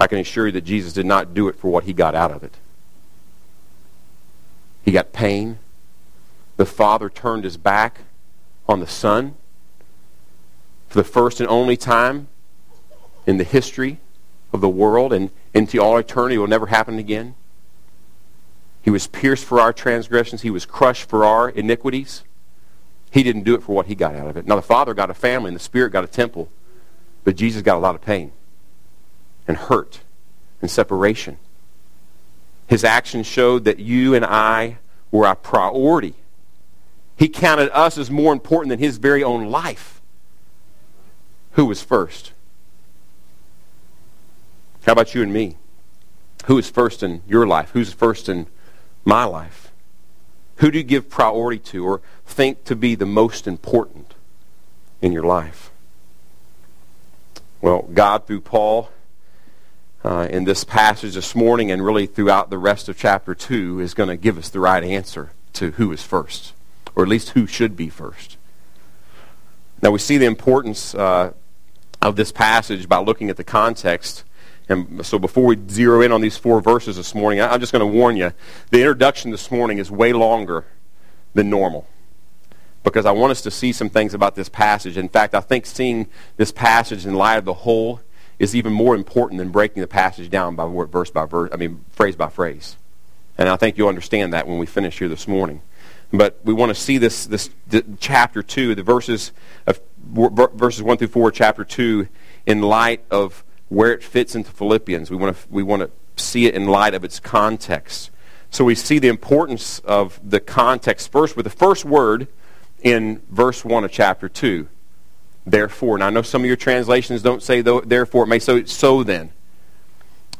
[0.00, 2.32] I can assure you that Jesus did not do it for what he got out
[2.32, 2.56] of it.
[4.82, 5.58] He got pain.
[6.56, 8.00] The Father turned his back
[8.66, 9.34] on the Son
[10.88, 12.28] for the first and only time
[13.26, 13.98] in the history
[14.54, 16.36] of the world and into all eternity.
[16.36, 17.34] It will never happen again.
[18.80, 20.40] He was pierced for our transgressions.
[20.40, 22.24] He was crushed for our iniquities.
[23.10, 24.46] He didn't do it for what he got out of it.
[24.46, 26.48] Now, the Father got a family and the Spirit got a temple,
[27.22, 28.32] but Jesus got a lot of pain
[29.46, 30.00] and hurt
[30.60, 31.38] and separation.
[32.66, 34.78] His actions showed that you and I
[35.10, 36.14] were a priority.
[37.16, 40.00] He counted us as more important than his very own life.
[41.52, 42.32] Who was first?
[44.86, 45.56] How about you and me?
[46.46, 47.70] Who is first in your life?
[47.70, 48.46] Who's first in
[49.04, 49.70] my life?
[50.56, 54.14] Who do you give priority to or think to be the most important
[55.02, 55.70] in your life?
[57.60, 58.90] Well, God, through Paul,
[60.04, 63.94] uh, in this passage this morning and really throughout the rest of chapter 2, is
[63.94, 66.52] going to give us the right answer to who is first,
[66.94, 68.36] or at least who should be first.
[69.82, 71.32] Now, we see the importance uh,
[72.02, 74.24] of this passage by looking at the context
[74.70, 77.80] and so before we zero in on these four verses this morning, I'm just going
[77.80, 78.32] to warn you
[78.70, 80.64] the introduction this morning is way longer
[81.34, 81.88] than normal
[82.84, 84.96] because I want us to see some things about this passage.
[84.96, 88.00] In fact, I think seeing this passage in light of the whole
[88.40, 91.56] is even more important than breaking the passage down by word, verse by verse, I
[91.56, 92.76] mean, phrase by phrase.
[93.36, 95.60] And I think you'll understand that when we finish here this morning.
[96.10, 97.50] But we want to see this, this
[98.00, 99.32] chapter 2, the verses,
[99.66, 102.08] of, verses 1 through 4, chapter 2,
[102.46, 105.10] in light of where it fits into Philippians.
[105.10, 108.10] We want to, we want to see it in light of its context.
[108.50, 112.26] So we see the importance of the context first with the first word
[112.82, 114.66] in verse 1 of chapter 2.
[115.50, 115.98] Therefore.
[115.98, 118.24] Now, I know some of your translations don't say therefore.
[118.24, 119.32] It may say so then.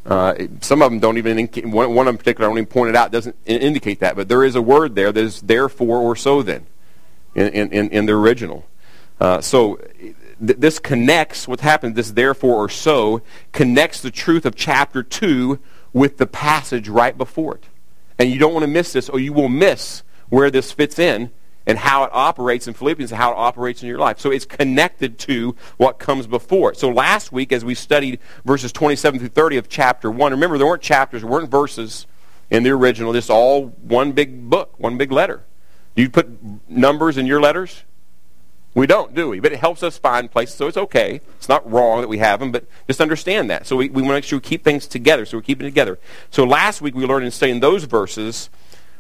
[0.06, 2.97] Uh, some of them don't even, one, one in particular, I don't even point it
[2.97, 4.17] out, doesn't indicate that.
[4.17, 6.67] But there is a word there that is therefore or so then
[7.35, 8.64] in, in, in the original.
[9.20, 13.20] Uh, so th- this connects what happened, this therefore or so,
[13.52, 15.58] connects the truth of chapter 2
[15.92, 17.64] with the passage right before it.
[18.18, 21.30] And you don't want to miss this, or you will miss where this fits in
[21.67, 24.19] and how it operates in Philippians and how it operates in your life.
[24.19, 26.75] So it's connected to what comes before.
[26.75, 30.67] So last week, as we studied verses 27 through 30 of chapter 1, remember there
[30.67, 32.07] weren't chapters, there weren't verses
[32.51, 35.45] in the original, just all one big book, one big letter.
[35.95, 36.29] Do you put
[36.69, 37.85] numbers in your letters?
[38.75, 39.41] We don't, do we?
[39.41, 41.21] But it helps us find places, so it's okay.
[41.37, 43.67] It's not wrong that we have them, but just understand that.
[43.67, 45.71] So we, we want to make sure we keep things together, so we're keeping it
[45.71, 45.98] together.
[46.31, 48.48] So last week we learned in studying those verses,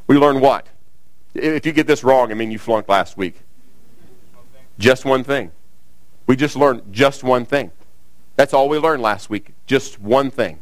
[0.08, 0.66] we learned what?
[1.34, 3.42] If you get this wrong, I mean you flunked last week.
[4.78, 5.52] Just one thing.
[6.26, 7.70] We just learned just one thing.
[8.36, 9.52] That's all we learned last week.
[9.66, 10.60] Just one thing.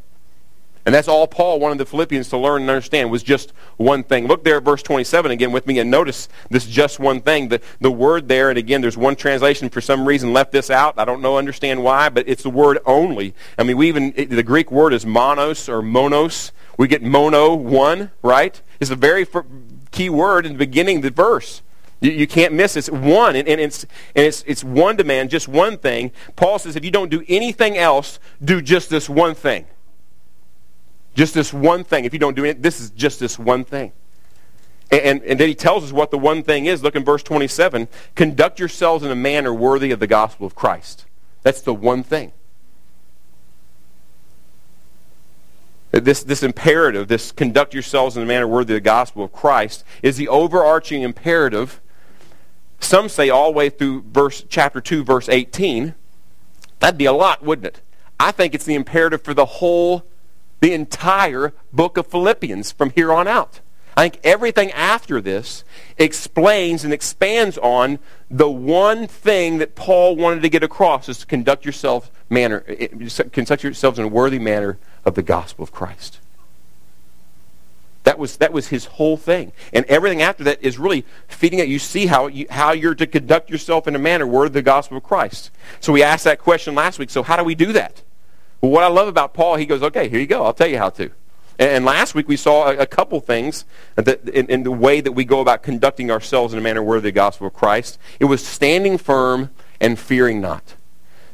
[0.89, 4.27] And that's all Paul wanted the Philippians to learn and understand was just one thing.
[4.27, 7.49] Look there at verse 27 again with me and notice this just one thing.
[7.49, 10.99] The, the word there, and again, there's one translation for some reason left this out.
[10.99, 13.35] I don't know, understand why, but it's the word only.
[13.59, 16.53] I mean, we even, it, the Greek word is monos or monos.
[16.79, 18.59] We get mono, one, right?
[18.81, 19.27] It's a very
[19.91, 21.63] key word in the beginning of the verse.
[22.01, 22.81] You, you can't miss it.
[22.81, 23.85] It's one, and, and, it's,
[24.15, 26.13] and it's, it's one demand, just one thing.
[26.37, 29.67] Paul says if you don't do anything else, do just this one thing.
[31.15, 32.05] Just this one thing.
[32.05, 33.93] If you don't do it, this is just this one thing.
[34.91, 36.83] And, and, and, then he tells us what the one thing is.
[36.83, 37.89] Look in verse 27.
[38.15, 41.07] Conduct yourselves in a manner worthy of the gospel of Christ.
[41.43, 42.33] That's the one thing.
[46.01, 49.85] This, this imperative, this conduct yourselves in a manner worthy of the gospel of Christ,
[50.03, 51.81] is the overarching imperative.
[52.81, 55.95] Some say all the way through verse, chapter 2, verse 18.
[56.79, 57.81] That'd be a lot, wouldn't it?
[58.21, 60.05] I think it's the imperative for the whole
[60.61, 63.61] the entire book of Philippians from here on out.
[63.99, 65.65] I think everything after this
[65.97, 67.99] explains and expands on
[68.31, 72.61] the one thing that Paul wanted to get across is to conduct yourself manner,
[73.33, 76.21] conduct yourselves in a worthy manner of the gospel of Christ.
[78.05, 79.51] That was, that was his whole thing.
[79.73, 81.67] And everything after that is really feeding it.
[81.67, 84.63] You see how, you, how you're to conduct yourself in a manner worthy of the
[84.63, 85.51] gospel of Christ.
[85.81, 87.11] So we asked that question last week.
[87.11, 88.05] So how do we do that?
[88.61, 90.45] Well, what I love about Paul, he goes, okay, here you go.
[90.45, 91.11] I'll tell you how to.
[91.59, 93.65] And last week we saw a, couple things
[93.97, 97.09] that in, in, the way that we go about conducting ourselves in a manner worthy
[97.09, 97.99] of the gospel of Christ.
[98.21, 99.51] It was standing firm
[99.81, 100.75] and fearing not.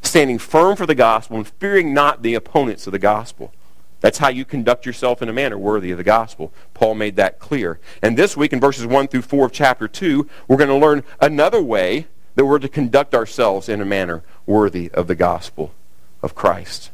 [0.01, 3.53] Standing firm for the gospel and fearing not the opponents of the gospel.
[4.01, 6.53] That's how you conduct yourself in a manner worthy of the gospel.
[6.73, 7.79] Paul made that clear.
[8.03, 11.05] And this week in verses 1 through 4 of chapter 2, we're going to learn
[11.21, 15.75] another way that we're to conduct ourselves in a manner worthy of the gospel
[16.23, 16.91] of Christ.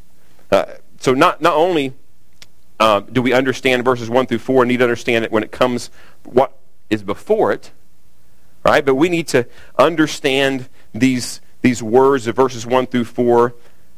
[0.50, 0.66] Uh,
[0.98, 1.94] so not, not only
[2.80, 5.52] uh, do we understand verses 1 through 4 and need to understand it when it
[5.52, 5.90] comes
[6.24, 6.56] what
[6.88, 7.72] is before it,
[8.64, 8.84] right?
[8.84, 9.46] But we need to
[9.78, 13.54] understand these, these words of verses 1 through 4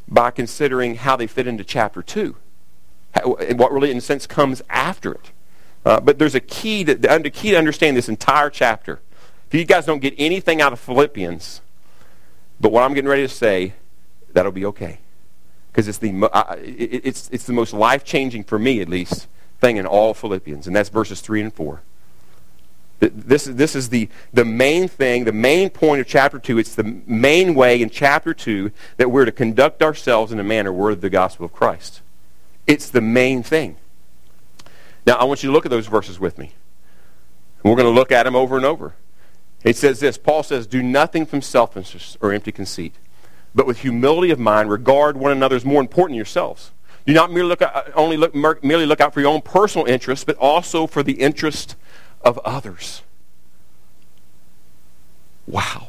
[0.09, 2.35] by considering how they fit into chapter 2.
[3.15, 5.31] and what really, in a sense, comes after it.
[5.85, 9.01] Uh, but there's a key to, the key to understand this entire chapter.
[9.47, 11.61] If you guys don't get anything out of Philippians,
[12.61, 13.75] but what I'm getting ready to say,
[14.33, 14.99] that'll be okay.
[15.73, 16.31] Because it's the,
[16.63, 19.27] it, it's, it's the most life changing, for me at least,
[19.61, 21.81] thing in all Philippians, and that's verses 3 and 4.
[23.01, 26.59] This, this is the, the main thing, the main point of chapter 2.
[26.59, 30.73] It's the main way in chapter 2 that we're to conduct ourselves in a manner
[30.73, 32.01] worthy of the gospel of Christ.
[32.67, 33.77] It's the main thing.
[35.05, 36.53] Now, I want you to look at those verses with me.
[37.65, 38.95] We're going to look at them over and over.
[39.65, 42.95] It says this Paul says, Do nothing from selfishness or empty conceit,
[43.55, 46.71] but with humility of mind, regard one another as more important than yourselves.
[47.07, 49.87] Do not merely look, out, uh, only look, merely look out for your own personal
[49.87, 51.75] interests, but also for the interest
[52.23, 53.03] of others.
[55.47, 55.89] Wow.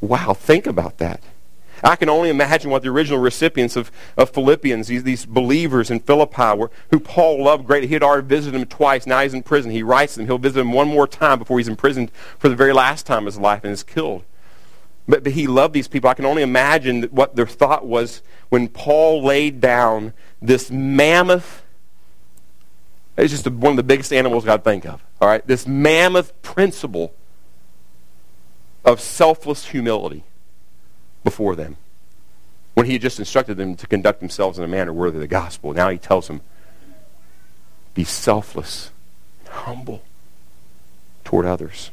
[0.00, 1.20] Wow, think about that.
[1.82, 6.00] I can only imagine what the original recipients of, of Philippians, these, these believers in
[6.00, 7.88] Philippi, were, who Paul loved greatly.
[7.88, 9.06] He had already visited them twice.
[9.06, 9.72] Now he's in prison.
[9.72, 10.26] He writes them.
[10.26, 13.34] He'll visit them one more time before he's imprisoned for the very last time of
[13.34, 14.24] his life and is killed.
[15.08, 16.10] But, but he loved these people.
[16.10, 20.12] I can only imagine what their thought was when Paul laid down
[20.42, 21.62] this mammoth
[23.16, 25.02] it's just one of the biggest animals I think of.
[25.20, 27.14] All right, this mammoth principle
[28.84, 30.24] of selfless humility
[31.24, 31.76] before them.
[32.74, 35.26] When he had just instructed them to conduct themselves in a manner worthy of the
[35.26, 36.42] gospel, now he tells them,
[37.94, 38.90] be selfless,
[39.48, 40.02] humble
[41.24, 41.90] toward others.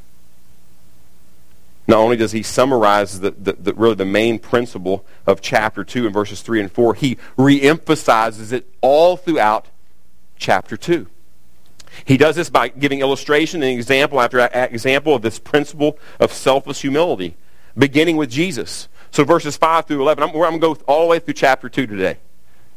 [1.88, 6.08] Not only does he summarize the, the, the, really the main principle of chapter 2
[6.08, 9.68] in verses 3 and 4, he reemphasizes it all throughout
[10.38, 11.08] chapter 2.
[12.06, 16.82] He does this by giving illustration and example after example of this principle of selfless
[16.82, 17.36] humility,
[17.78, 18.88] beginning with Jesus.
[19.12, 21.70] So verses 5 through 11, I'm, I'm going to go all the way through chapter
[21.70, 22.18] 2 today.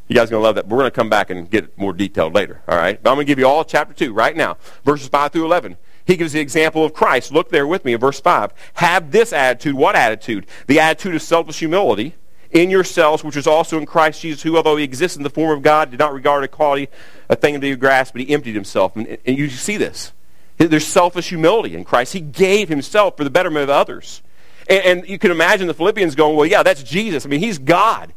[0.08, 0.68] You guys are going to love that.
[0.68, 3.02] We're going to come back and get more detailed later, all right?
[3.02, 5.76] But I'm going to give you all chapter 2 right now, verses 5 through 11.
[6.06, 7.32] He gives the example of Christ.
[7.32, 8.52] Look there with me in verse 5.
[8.74, 9.74] Have this attitude.
[9.74, 10.46] What attitude?
[10.68, 12.14] The attitude of selfless humility
[12.52, 15.56] in yourselves, which is also in Christ Jesus, who, although he exists in the form
[15.56, 16.88] of God, did not regard equality
[17.28, 18.94] a thing to be grasped, but he emptied himself.
[18.94, 20.12] And, and you see this.
[20.58, 22.12] There's selfish humility in Christ.
[22.12, 24.22] He gave himself for the betterment of others.
[24.70, 27.26] And, and you can imagine the Philippians going, well, yeah, that's Jesus.
[27.26, 28.14] I mean, he's God.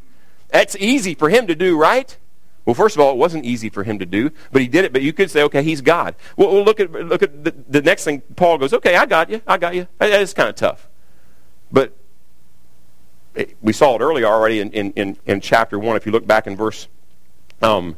[0.48, 2.16] That's easy for him to do, right?
[2.64, 4.92] Well, first of all, it wasn't easy for him to do, but he did it.
[4.92, 6.14] But you could say, okay, he's God.
[6.36, 8.20] Well, well look at look at the, the, next thing.
[8.36, 9.88] Paul goes, okay, I got you, I got you.
[10.00, 10.88] It's kind of tough,
[11.72, 11.96] but
[13.60, 15.96] we saw it earlier already in, in, in, in, chapter 1.
[15.96, 16.88] If you look back in verse
[17.62, 17.96] um,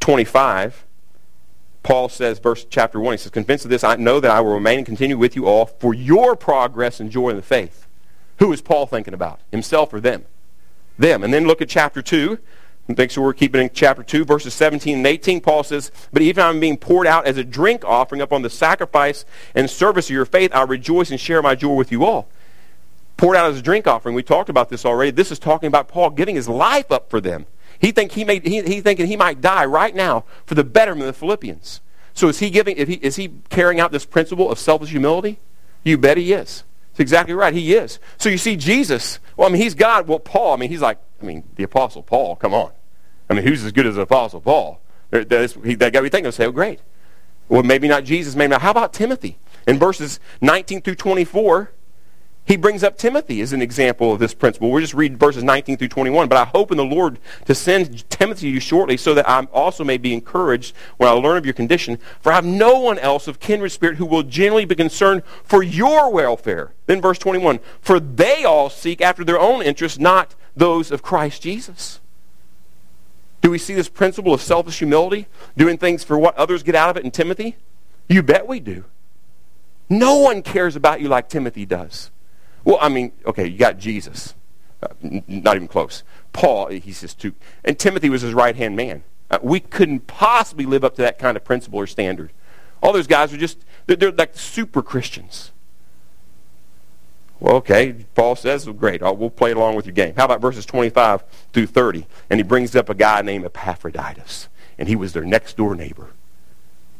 [0.00, 0.86] 25,
[1.82, 4.54] Paul says, verse chapter 1, he says, Convinced of this, I know that I will
[4.54, 7.86] remain and continue with you all for your progress and joy in the faith.
[8.38, 9.40] Who is Paul thinking about?
[9.50, 10.24] Himself or them?
[10.98, 11.22] Them.
[11.22, 12.38] And then look at chapter 2.
[12.96, 15.40] Make sure we're keeping in chapter 2, verses 17 and 18.
[15.40, 19.24] Paul says, But even I'm being poured out as a drink offering upon the sacrifice
[19.54, 22.28] and service of your faith, I rejoice and share my joy with you all
[23.20, 24.14] poured out as a drink offering.
[24.14, 25.10] We talked about this already.
[25.10, 27.44] This is talking about Paul giving his life up for them.
[27.78, 31.08] He think he may he, he thinking he might die right now for the betterment
[31.08, 31.82] of the Philippians.
[32.14, 35.38] So is he giving he, is he carrying out this principle of selfish humility?
[35.84, 36.64] You bet he is.
[36.92, 37.52] It's exactly right.
[37.52, 37.98] He is.
[38.16, 40.08] So you see Jesus, well, I mean, he's God.
[40.08, 42.72] Well, Paul, I mean, he's like, I mean, the Apostle Paul, come on.
[43.30, 44.80] I mean, who's as good as the Apostle Paul?
[45.10, 46.80] That, that got me thinking, say, oh, great.
[47.48, 48.62] Well, maybe not Jesus, maybe not.
[48.62, 49.38] How about Timothy?
[49.66, 51.70] In verses 19 through 24,
[52.44, 54.70] he brings up Timothy as an example of this principle.
[54.70, 56.28] We'll just read verses 19 through 21.
[56.28, 59.44] But I hope in the Lord to send Timothy to you shortly so that I
[59.52, 61.98] also may be encouraged when I learn of your condition.
[62.20, 65.62] For I have no one else of kindred spirit who will genuinely be concerned for
[65.62, 66.72] your welfare.
[66.86, 67.60] Then verse 21.
[67.80, 72.00] For they all seek after their own interests, not those of Christ Jesus.
[73.40, 75.26] Do we see this principle of selfish humility?
[75.56, 77.56] Doing things for what others get out of it in Timothy?
[78.08, 78.84] You bet we do.
[79.88, 82.10] No one cares about you like Timothy does.
[82.64, 84.34] Well, I mean, okay, you got Jesus.
[84.82, 86.02] Uh, n- not even close.
[86.32, 87.34] Paul, he says too.
[87.64, 89.02] And Timothy was his right hand man.
[89.30, 92.32] Uh, we couldn't possibly live up to that kind of principle or standard.
[92.82, 95.52] All those guys are just, they're, they're like super Christians.
[97.40, 100.14] Well, okay, Paul says, great, we'll play along with your game.
[100.14, 102.06] How about verses 25 through 30?
[102.28, 106.10] And he brings up a guy named Epaphroditus, and he was their next door neighbor.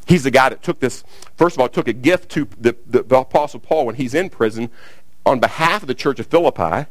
[0.06, 1.04] He's the guy that took this,
[1.36, 4.30] first of all, took a gift to the, the, the Apostle Paul when he's in
[4.30, 4.70] prison
[5.26, 6.88] on behalf of the church of Philippi,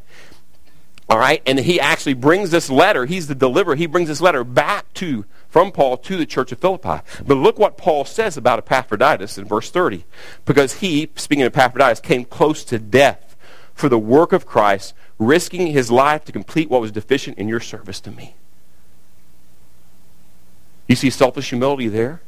[1.08, 1.42] All right?
[1.44, 5.24] And he actually brings this letter, he's the deliverer, he brings this letter back to,
[5.48, 7.02] from Paul to the church of Philippi.
[7.26, 10.04] But look what Paul says about Epaphroditus in verse 30.
[10.44, 13.29] Because he, speaking of Epaphroditus, came close to death
[13.80, 17.60] for the work of Christ, risking his life to complete what was deficient in your
[17.60, 18.34] service to me.
[20.86, 22.20] You see selfish humility there?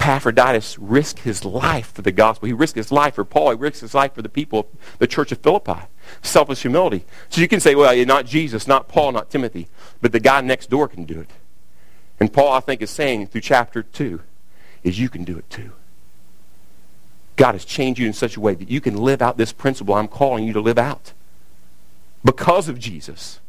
[0.00, 2.46] Epaphroditus risked his life for the gospel.
[2.46, 3.50] He risked his life for Paul.
[3.50, 4.66] He risked his life for the people of
[4.98, 5.88] the church of Philippi.
[6.22, 7.04] Selfish humility.
[7.28, 9.66] So you can say, well, not Jesus, not Paul, not Timothy,
[10.00, 11.30] but the guy next door can do it.
[12.20, 14.20] And Paul, I think, is saying through chapter 2
[14.84, 15.72] is you can do it too.
[17.36, 19.94] God has changed you in such a way that you can live out this principle
[19.94, 21.12] I'm calling you to live out
[22.24, 23.40] because of Jesus.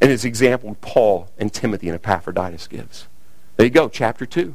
[0.00, 3.06] And his example, Paul and Timothy and Epaphroditus gives.
[3.56, 4.54] There you go, chapter 2.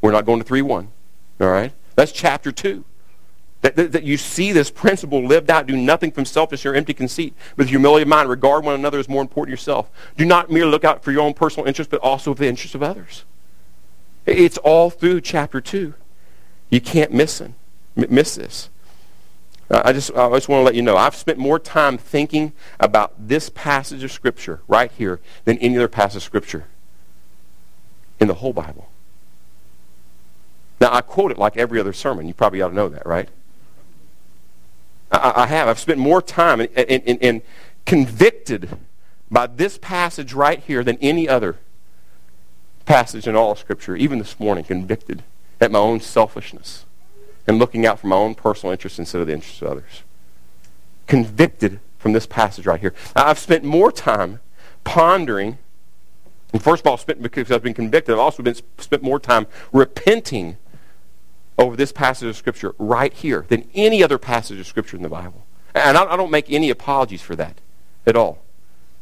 [0.00, 0.88] We're not going to 3 1.
[1.40, 1.72] All right?
[1.96, 2.84] That's chapter 2.
[3.62, 5.66] That, that, that, you see this principle lived out.
[5.66, 7.34] Do nothing from selfish or empty conceit.
[7.56, 9.90] With humility of mind, regard one another as more important than yourself.
[10.16, 12.76] Do not merely look out for your own personal interest, but also for the interest
[12.76, 13.24] of others.
[14.26, 15.94] It's all through chapter 2.
[16.70, 17.42] You can't miss,
[17.96, 18.68] miss this.
[19.70, 23.12] I just, I just want to let you know, I've spent more time thinking about
[23.18, 26.64] this passage of Scripture right here than any other passage of Scripture
[28.18, 28.88] in the whole Bible.
[30.80, 32.26] Now, I quote it like every other sermon.
[32.26, 33.28] You probably ought to know that, right?
[35.10, 35.68] I, I have.
[35.68, 37.42] I've spent more time and, and
[37.84, 38.70] convicted
[39.30, 41.56] by this passage right here than any other
[42.86, 45.22] passage in all of Scripture, even this morning, convicted
[45.60, 46.84] at my own selfishness
[47.46, 50.02] and looking out for my own personal interests instead of the interests of others.
[51.06, 52.94] Convicted from this passage right here.
[53.16, 54.40] Now, I've spent more time
[54.84, 55.58] pondering
[56.52, 59.46] and first of all, spent because I've been convicted, I've also been spent more time
[59.72, 60.56] repenting
[61.58, 65.08] over this passage of Scripture right here than any other passage of Scripture in the
[65.08, 65.44] Bible.
[65.74, 67.60] And I, I don't make any apologies for that
[68.06, 68.42] at all.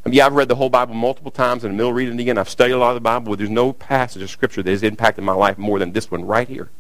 [0.07, 2.39] I mean, yeah, I've read the whole Bible multiple times, and I'm reading it again.
[2.39, 4.85] I've studied a lot of the Bible, but there's no passage of Scripture that has
[4.85, 6.71] impacted my life more than this one right here.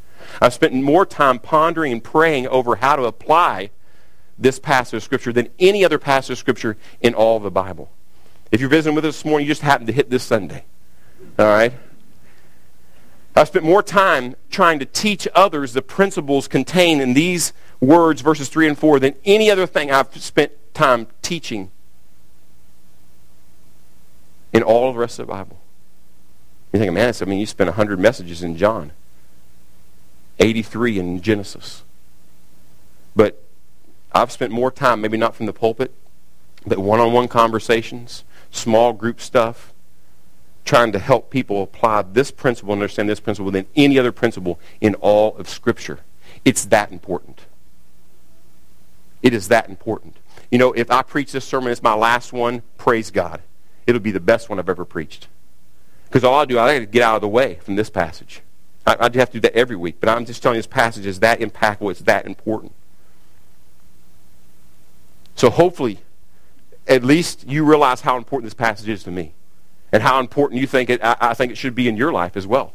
[0.40, 3.70] I've spent more time pondering and praying over how to apply
[4.38, 7.90] this passage of Scripture than any other passage of Scripture in all the Bible.
[8.52, 10.64] If you're visiting with us this morning, you just happened to hit this Sunday.
[11.36, 11.72] All right?
[13.34, 18.48] I've spent more time trying to teach others the principles contained in these words, verses
[18.48, 21.72] 3 and 4, than any other thing I've spent time teaching
[24.56, 25.58] in all the rest of the Bible.
[26.72, 28.92] You think, man, I mean, you spent 100 messages in John,
[30.38, 31.84] 83 in Genesis.
[33.14, 33.42] But
[34.12, 35.92] I've spent more time, maybe not from the pulpit,
[36.66, 39.74] but one on one conversations, small group stuff,
[40.64, 44.58] trying to help people apply this principle and understand this principle than any other principle
[44.80, 46.00] in all of Scripture.
[46.46, 47.42] It's that important.
[49.22, 50.16] It is that important.
[50.50, 53.42] You know, if I preach this sermon, it's my last one, praise God.
[53.86, 55.28] It'll be the best one I've ever preached.
[56.06, 58.42] Because all I do, I got to get out of the way from this passage.
[58.86, 61.06] I, I have to do that every week, but I'm just telling you this passage
[61.06, 61.90] is that impactful.
[61.90, 62.72] It's that important.
[65.34, 66.00] So hopefully
[66.86, 69.34] at least you realize how important this passage is to me
[69.92, 72.36] and how important you think it, I, I think it should be in your life
[72.36, 72.72] as well.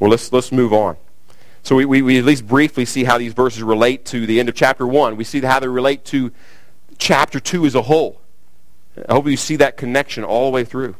[0.00, 0.96] Well, let's, let's move on.
[1.62, 4.48] So we, we, we, at least briefly see how these verses relate to the end
[4.48, 5.16] of chapter 1.
[5.16, 6.32] We see how they relate to
[6.98, 8.20] chapter 2 as a whole.
[9.08, 10.96] I hope you see that connection all the way through.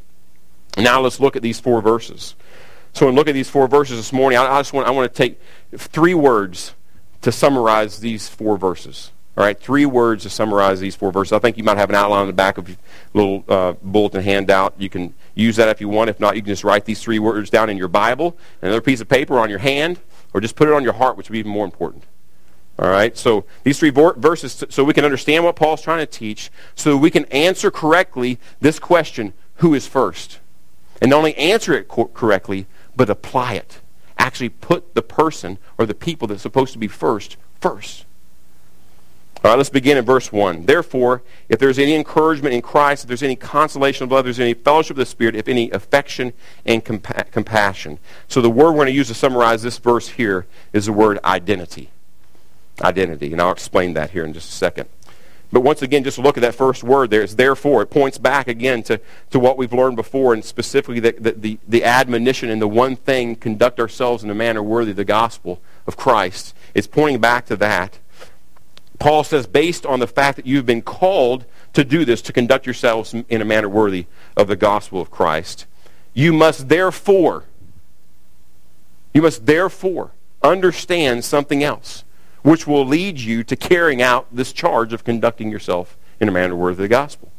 [0.77, 2.35] Now let's look at these four verses.
[2.93, 5.13] So when look at these four verses this morning, I, I just want, I want
[5.13, 5.41] to take
[5.77, 6.75] three words
[7.23, 9.13] to summarize these four verses.
[9.37, 11.33] All right, three words to summarize these four verses.
[11.33, 12.79] I think you might have an outline on the back of your
[13.13, 14.75] little uh, bulletin handout.
[14.79, 16.09] You can use that if you want.
[16.09, 19.03] If not, you can just write these three words down in your Bible, another piece
[19.03, 20.01] of paper on your hand,
[20.33, 22.05] or just put it on your heart, which would be even more important.
[22.79, 26.51] All right, so these three verses, so we can understand what Paul's trying to teach,
[26.75, 30.39] so we can answer correctly this question who is first?
[31.01, 33.81] And not only answer it co- correctly, but apply it.
[34.19, 38.05] Actually, put the person or the people that's supposed to be first first.
[39.45, 40.67] All right, let's begin in verse 1.
[40.67, 44.41] Therefore, if there's any encouragement in Christ, if there's any consolation of love, if there's
[44.41, 46.33] any fellowship of the Spirit, if any affection
[46.65, 47.99] and compa- compassion.
[48.29, 51.19] So the word we're going to use to summarize this verse here is the word
[51.25, 51.91] identity.
[52.83, 53.33] Identity.
[53.33, 54.89] And I'll explain that here in just a second.
[55.53, 57.23] But once again, just look at that first word there.
[57.23, 57.83] It's therefore.
[57.83, 61.59] It points back again to, to what we've learned before, and specifically the, the, the,
[61.69, 65.61] the admonition and the one thing, conduct ourselves in a manner worthy of the gospel
[65.87, 66.55] of Christ.
[66.75, 67.99] It's pointing back to that.
[68.99, 72.67] Paul says, based on the fact that you've been called to do this, to conduct
[72.67, 74.07] yourselves in a manner worthy
[74.37, 75.67] of the gospel of Christ,
[76.13, 77.45] you must therefore,
[79.15, 80.11] you must therefore
[80.43, 82.05] understand something else.
[82.47, 86.55] Which will lead you to carrying out this charge of conducting yourself in a manner
[86.55, 87.33] worthy of the gospel.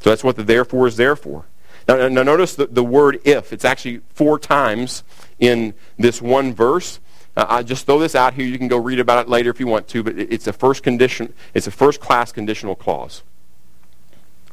[0.00, 1.46] So that's what the therefore is there for.
[1.88, 3.54] Now, now notice the, the word if.
[3.54, 5.02] It's actually four times
[5.38, 7.00] in this one verse.
[7.34, 8.44] Uh, I just throw this out here.
[8.44, 10.82] You can go read about it later if you want to, but it's a first
[10.82, 11.32] condition.
[11.54, 13.22] It's a first class conditional clause.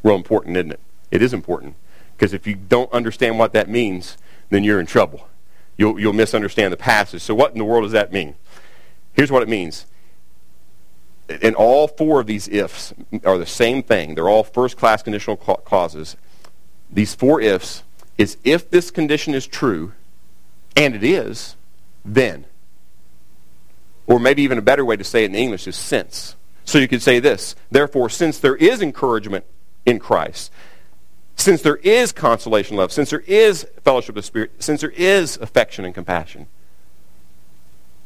[0.04, 0.80] Real important, isn't it?
[1.12, 1.76] It is important
[2.16, 4.18] because if you don't understand what that means,
[4.52, 5.28] then you're in trouble.
[5.76, 7.22] You'll, you'll misunderstand the passage.
[7.22, 8.36] So what in the world does that mean?
[9.14, 9.86] Here's what it means.
[11.42, 14.16] And all four of these ifs are the same thing.
[14.16, 16.18] They're all first class conditional clauses.
[16.92, 17.84] These four ifs
[18.18, 19.94] is if this condition is true,
[20.76, 21.56] and it is,
[22.04, 22.46] then.
[24.08, 26.36] Or maybe even a better way to say it in English is since.
[26.66, 29.46] So you could say this Therefore, since there is encouragement
[29.86, 30.52] in Christ,
[31.36, 35.38] since there is consolation, love, since there is fellowship of the Spirit, since there is
[35.38, 36.48] affection and compassion,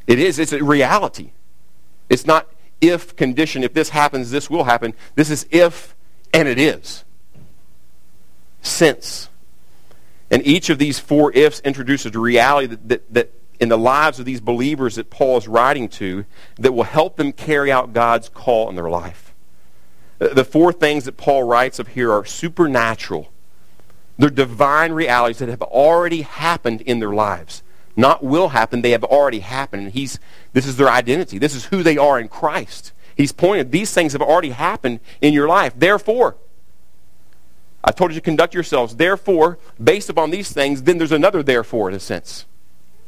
[0.07, 1.31] it is, it's a reality.
[2.09, 2.47] It's not
[2.81, 4.93] if condition, if this happens, this will happen.
[5.15, 5.95] This is if,
[6.33, 7.03] and it is.
[8.61, 9.29] Since.
[10.29, 14.19] And each of these four ifs introduces a reality that, that, that in the lives
[14.19, 16.25] of these believers that Paul is writing to
[16.57, 19.33] that will help them carry out God's call in their life.
[20.19, 23.31] The four things that Paul writes of here are supernatural.
[24.17, 27.63] They're divine realities that have already happened in their lives.
[27.95, 29.91] Not will happen, they have already happened.
[29.91, 30.19] He's,
[30.53, 31.37] this is their identity.
[31.37, 32.91] This is who they are in Christ.
[33.15, 35.73] He's pointed, these things have already happened in your life.
[35.77, 36.35] Therefore,
[37.83, 38.95] I told you to conduct yourselves.
[38.95, 42.45] Therefore, based upon these things, then there's another therefore in a sense.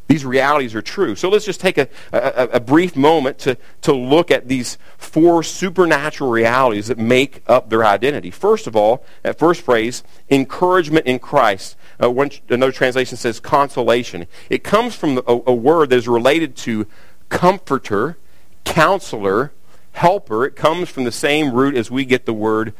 [0.07, 1.15] These realities are true.
[1.15, 5.43] So let's just take a, a, a, brief moment to, to look at these four
[5.43, 8.31] supernatural realities that make up their identity.
[8.31, 11.75] First of all, that first phrase, encouragement in Christ.
[12.01, 14.27] Uh, one, another translation says consolation.
[14.49, 16.87] It comes from a, a word that is related to
[17.29, 18.17] comforter,
[18.63, 19.51] counselor,
[19.93, 20.45] helper.
[20.45, 22.73] It comes from the same root as we get the word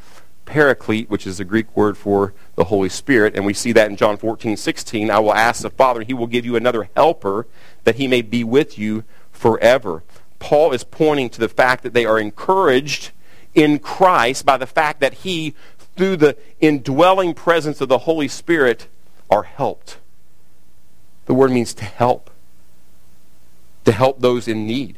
[0.46, 3.36] paraclete, which is the Greek word for the Holy Spirit.
[3.36, 5.12] And we see that in John 14, 16.
[5.12, 7.48] I will ask the Father, he will give you another helper
[7.84, 10.04] that he may be with you forever.
[10.40, 13.12] Paul is pointing to the fact that they are encouraged
[13.54, 15.56] in Christ by the fact that he,
[15.96, 18.88] through the indwelling presence of the Holy Spirit,
[19.30, 19.98] are helped.
[21.26, 22.30] The word means to help,
[23.86, 24.98] to help those in need.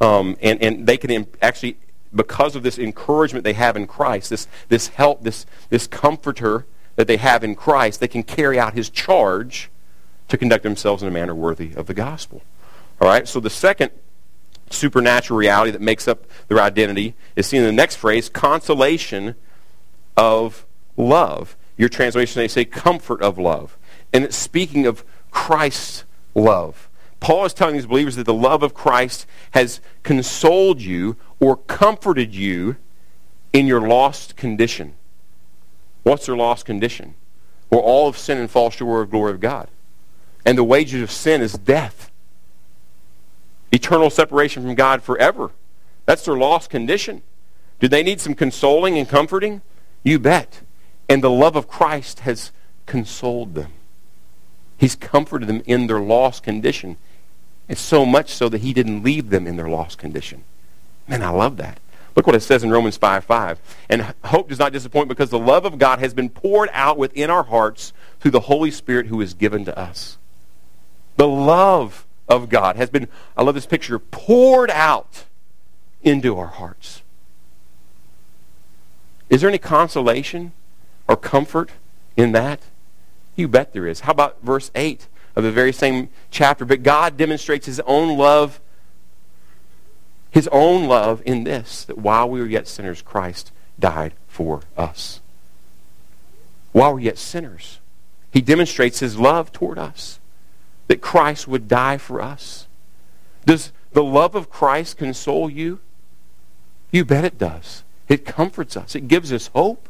[0.00, 1.76] Um, and, and they can actually
[2.14, 7.06] because of this encouragement they have in Christ, this, this help, this, this comforter that
[7.06, 9.70] they have in Christ, they can carry out his charge
[10.28, 12.42] to conduct themselves in a manner worthy of the gospel.
[13.00, 13.90] All right, so the second
[14.70, 19.34] supernatural reality that makes up their identity is seen in the next phrase consolation
[20.16, 21.56] of love.
[21.78, 23.78] Your translation, they say comfort of love.
[24.12, 26.88] And it's speaking of Christ's love.
[27.20, 32.34] Paul is telling these believers that the love of Christ has consoled you or comforted
[32.34, 32.76] you
[33.52, 34.94] in your lost condition.
[36.02, 37.14] What's their lost condition?
[37.70, 39.68] Well, all of sin and fall short of glory of God.
[40.44, 42.10] And the wages of sin is death.
[43.70, 45.50] Eternal separation from God forever.
[46.06, 47.22] That's their lost condition.
[47.80, 49.60] Do they need some consoling and comforting?
[50.02, 50.62] You bet.
[51.08, 52.52] And the love of Christ has
[52.86, 53.72] consoled them.
[54.76, 56.96] He's comforted them in their lost condition.
[57.68, 60.44] It's so much so that he didn't leave them in their lost condition.
[61.06, 61.80] Man, I love that.
[62.14, 63.60] Look what it says in Romans 5 5.
[63.88, 67.30] And hope does not disappoint because the love of God has been poured out within
[67.30, 70.18] our hearts through the Holy Spirit who is given to us.
[71.16, 75.24] The love of God has been, I love this picture, poured out
[76.02, 77.02] into our hearts.
[79.30, 80.52] Is there any consolation
[81.08, 81.70] or comfort
[82.16, 82.60] in that?
[83.34, 84.00] You bet there is.
[84.00, 85.08] How about verse 8?
[85.38, 86.64] of the very same chapter.
[86.64, 88.60] But God demonstrates his own love,
[90.32, 95.20] his own love in this, that while we were yet sinners, Christ died for us.
[96.72, 97.78] While we're yet sinners,
[98.32, 100.18] he demonstrates his love toward us,
[100.88, 102.66] that Christ would die for us.
[103.46, 105.78] Does the love of Christ console you?
[106.90, 107.84] You bet it does.
[108.08, 108.96] It comforts us.
[108.96, 109.87] It gives us hope.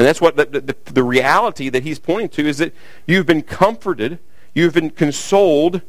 [0.00, 2.72] And that's what the, the, the reality that he's pointing to is that
[3.06, 4.18] you've been comforted
[4.54, 5.82] You've been consoled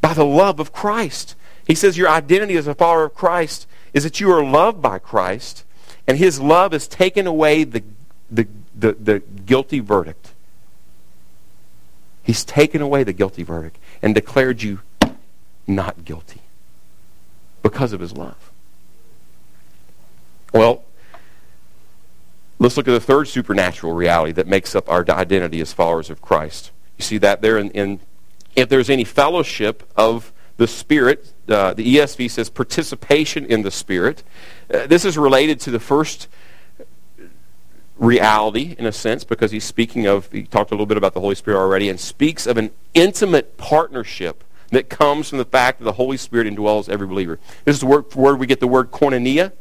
[0.00, 1.34] by the love of Christ.
[1.66, 4.98] He says your identity as a follower of Christ is that you are loved by
[4.98, 5.64] Christ,
[6.06, 7.82] and his love has taken away the,
[8.30, 10.32] the, the, the guilty verdict.
[12.22, 14.80] He's taken away the guilty verdict and declared you
[15.66, 16.40] not guilty
[17.62, 18.50] because of his love.
[20.52, 20.84] Well,
[22.58, 26.20] let's look at the third supernatural reality that makes up our identity as followers of
[26.20, 26.70] Christ.
[26.98, 28.00] You see that there in, in
[28.54, 31.32] if there's any fellowship of the Spirit.
[31.48, 34.22] Uh, the ESV says participation in the Spirit.
[34.72, 36.28] Uh, this is related to the first
[37.98, 41.20] reality, in a sense, because he's speaking of, he talked a little bit about the
[41.20, 45.84] Holy Spirit already, and speaks of an intimate partnership that comes from the fact that
[45.84, 47.38] the Holy Spirit indwells every believer.
[47.64, 49.52] This is word we get the word koinonia.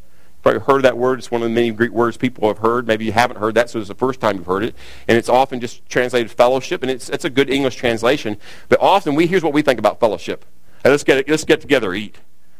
[0.45, 1.17] Probably heard that word.
[1.17, 2.85] It's one of the many Greek words people have heard.
[2.85, 4.75] Maybe you haven't heard that, so it's the first time you've heard it.
[5.07, 8.37] And it's often just translated fellowship, and it's, it's a good English translation.
[8.69, 10.45] But often, we here's what we think about fellowship.
[10.83, 12.19] Hey, let's get let's get together, eat.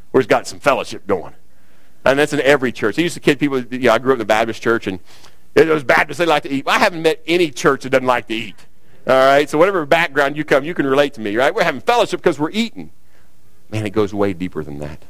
[0.09, 1.35] Where's got some fellowship going?
[2.03, 2.97] And that's in every church.
[2.97, 3.61] I used to kid people.
[3.61, 4.99] You know, I grew up in the Baptist church, and
[5.53, 6.67] those Baptists they like to eat.
[6.67, 8.65] I haven't met any church that doesn't like to eat.
[9.05, 11.53] All right, so whatever background you come, you can relate to me, right?
[11.53, 12.89] We're having fellowship because we're eating.
[13.69, 15.05] Man, it goes way deeper than that.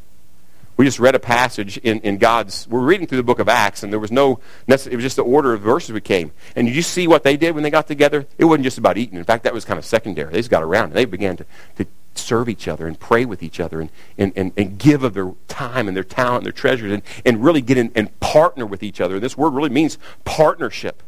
[0.77, 2.67] We just read a passage in, in God's.
[2.67, 4.39] We're reading through the book of Acts, and there was no.
[4.67, 6.31] It was just the order of verses we came.
[6.55, 8.27] And you see what they did when they got together?
[8.38, 9.17] It wasn't just about eating.
[9.17, 10.31] In fact, that was kind of secondary.
[10.31, 11.45] They just got around and they began to,
[11.77, 11.85] to
[12.15, 15.31] serve each other and pray with each other and, and, and, and give of their
[15.47, 18.83] time and their talent and their treasures and, and really get in and partner with
[18.83, 19.15] each other.
[19.15, 21.03] And this word really means partnership.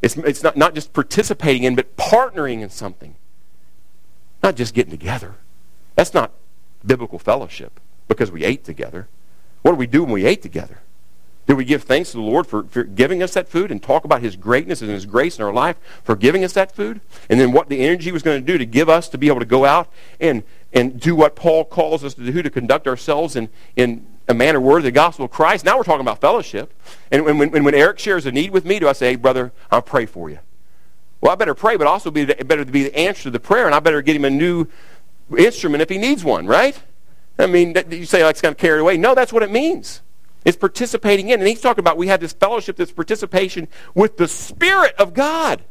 [0.00, 3.14] It's, it's not, not just participating in, but partnering in something.
[4.42, 5.34] Not just getting together.
[5.96, 6.32] That's not
[6.84, 9.08] biblical fellowship because we ate together.
[9.62, 10.80] What do we do when we ate together?
[11.46, 14.04] Do we give thanks to the Lord for, for giving us that food and talk
[14.04, 17.00] about His greatness and His grace in our life for giving us that food?
[17.30, 19.38] And then what the energy was going to do to give us to be able
[19.38, 19.88] to go out
[20.20, 20.42] and,
[20.72, 24.60] and do what Paul calls us to do to conduct ourselves in, in a manner
[24.60, 25.64] worthy of the gospel of Christ.
[25.64, 26.74] Now we're talking about fellowship.
[27.12, 29.52] And when, when, when Eric shares a need with me, do I say, hey, brother,
[29.70, 30.40] I'll pray for you?
[31.20, 33.40] Well, I better pray, but also be the, better to be the answer to the
[33.40, 34.66] prayer, and I better get him a new
[35.36, 36.80] instrument if he needs one, right?
[37.38, 38.96] I mean, you say like it's kind of carried away.
[38.96, 40.02] No, that's what it means.
[40.44, 41.40] It's participating in.
[41.40, 45.62] And he's talking about we have this fellowship, this participation with the Spirit of God.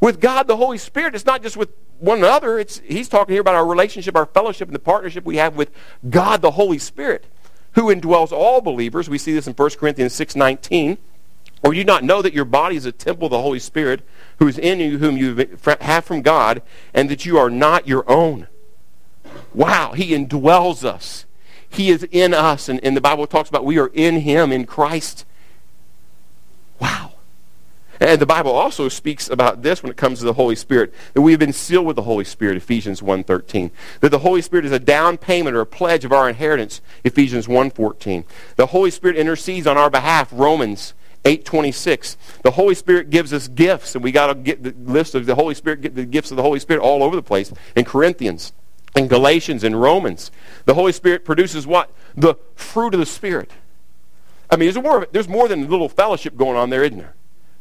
[0.00, 1.14] With God, the Holy Spirit.
[1.14, 2.58] It's not just with one another.
[2.58, 5.70] It's, he's talking here about our relationship, our fellowship, and the partnership we have with
[6.08, 7.26] God, the Holy Spirit,
[7.72, 9.08] who indwells all believers.
[9.08, 10.98] We see this in 1 Corinthians 6.19.
[11.62, 14.02] Or you not know that your body is a temple of the Holy Spirit,
[14.38, 15.48] who is in you, whom you
[15.80, 18.48] have from God, and that you are not your own.
[19.52, 21.24] Wow, he indwells us.
[21.68, 22.68] He is in us.
[22.68, 25.24] And, and the Bible talks about we are in him, in Christ.
[26.80, 27.12] Wow.
[28.00, 31.22] And the Bible also speaks about this when it comes to the Holy Spirit, that
[31.22, 33.70] we have been sealed with the Holy Spirit, Ephesians 1.13.
[34.00, 37.46] That the Holy Spirit is a down payment or a pledge of our inheritance, Ephesians
[37.46, 38.24] 1.14.
[38.56, 40.94] The Holy Spirit intercedes on our behalf, Romans
[41.24, 42.16] 8.26.
[42.42, 45.36] The Holy Spirit gives us gifts, and we got to get the list of the
[45.36, 48.52] Holy Spirit, get the gifts of the Holy Spirit all over the place in Corinthians
[48.94, 50.30] in Galatians and Romans.
[50.64, 51.90] The Holy Spirit produces what?
[52.14, 53.50] The fruit of the Spirit.
[54.50, 57.14] I mean, there's more, there's more than a little fellowship going on there, isn't there?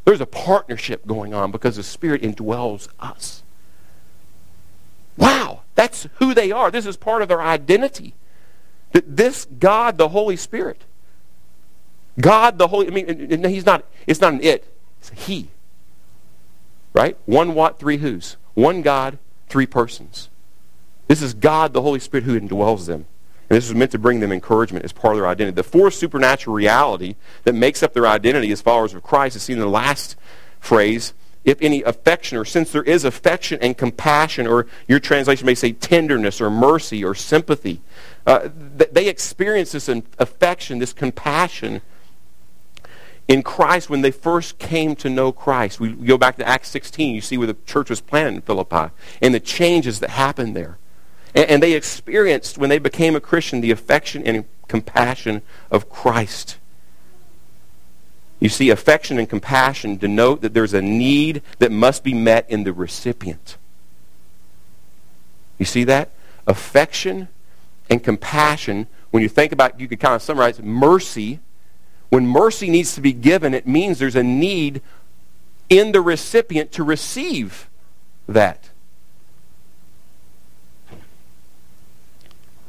[0.05, 3.41] There's a partnership going on because the Spirit indwells us.
[5.17, 6.71] Wow, that's who they are.
[6.71, 8.15] This is part of their identity.
[8.91, 10.83] That this God, the Holy Spirit,
[12.19, 15.49] God, the Holy, I mean, he's not, it's not an it, it's a he.
[16.93, 17.17] Right?
[17.25, 18.37] One what, three who's.
[18.53, 19.17] One God,
[19.47, 20.29] three persons.
[21.13, 23.05] This is God, the Holy Spirit, who indwells them.
[23.47, 25.53] And this is meant to bring them encouragement as part of their identity.
[25.53, 29.57] The fourth supernatural reality that makes up their identity as followers of Christ is seen
[29.57, 30.15] in the last
[30.59, 31.13] phrase,
[31.45, 35.71] if any affection, or since there is affection and compassion, or your translation may say
[35.71, 37.79] tenderness or mercy or sympathy,
[38.25, 38.49] uh,
[38.91, 41.83] they experience this affection, this compassion
[43.27, 45.79] in Christ when they first came to know Christ.
[45.79, 48.91] We go back to Acts 16, you see where the church was planted in Philippi,
[49.21, 50.79] and the changes that happened there.
[51.35, 55.41] And, and they experienced, when they became a Christian, the affection and compassion
[55.71, 56.57] of Christ.
[58.39, 62.65] You see, affection and compassion denote that there's a need that must be met in
[62.65, 63.57] the recipient.
[65.57, 66.09] You see that?
[66.45, 67.29] Affection
[67.89, 71.39] and compassion, when you think about, you could kind of summarize mercy.
[72.09, 74.81] When mercy needs to be given, it means there's a need
[75.69, 77.69] in the recipient to receive
[78.27, 78.69] that.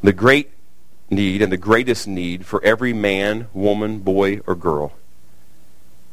[0.05, 0.51] The great
[1.09, 4.93] need and the greatest need for every man, woman, boy, or girl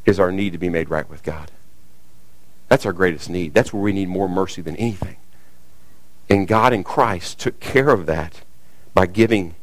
[0.06, 1.50] is our need to be made right with God.
[2.68, 3.52] That's our greatest need.
[3.52, 5.16] That's where we need more mercy than anything.
[6.30, 8.40] And God in Christ took care of that
[8.94, 9.56] by giving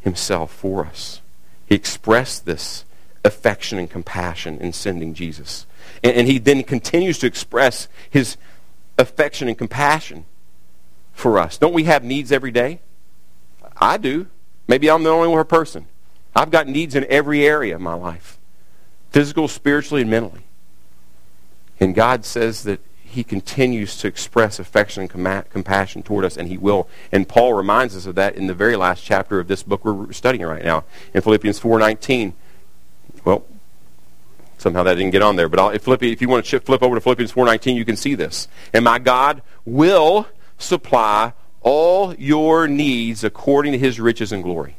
[0.00, 1.20] himself for us.
[1.66, 2.84] He expressed this
[3.24, 5.64] affection and compassion in sending Jesus.
[6.02, 8.36] And, and he then continues to express his
[8.98, 10.24] affection and compassion
[11.12, 11.56] for us.
[11.56, 12.80] Don't we have needs every day?
[13.76, 14.26] I do.
[14.66, 15.86] Maybe I'm the only one person.
[16.34, 18.38] I've got needs in every area of my life
[19.10, 20.42] physical, spiritually, and mentally.
[21.78, 26.48] And God says that he continues to express affection and com- compassion toward us, and
[26.48, 26.88] he will.
[27.12, 30.12] And Paul reminds us of that in the very last chapter of this book we're
[30.12, 30.82] studying right now,
[31.14, 32.32] in Philippians 4.19.
[33.24, 33.44] Well,
[34.58, 36.96] somehow that didn't get on there, but I'll, if, if you want to flip over
[36.96, 38.48] to Philippians 4.19, you can see this.
[38.72, 40.26] And my God will
[40.58, 41.34] supply
[41.64, 44.76] all your needs according to his riches and glory.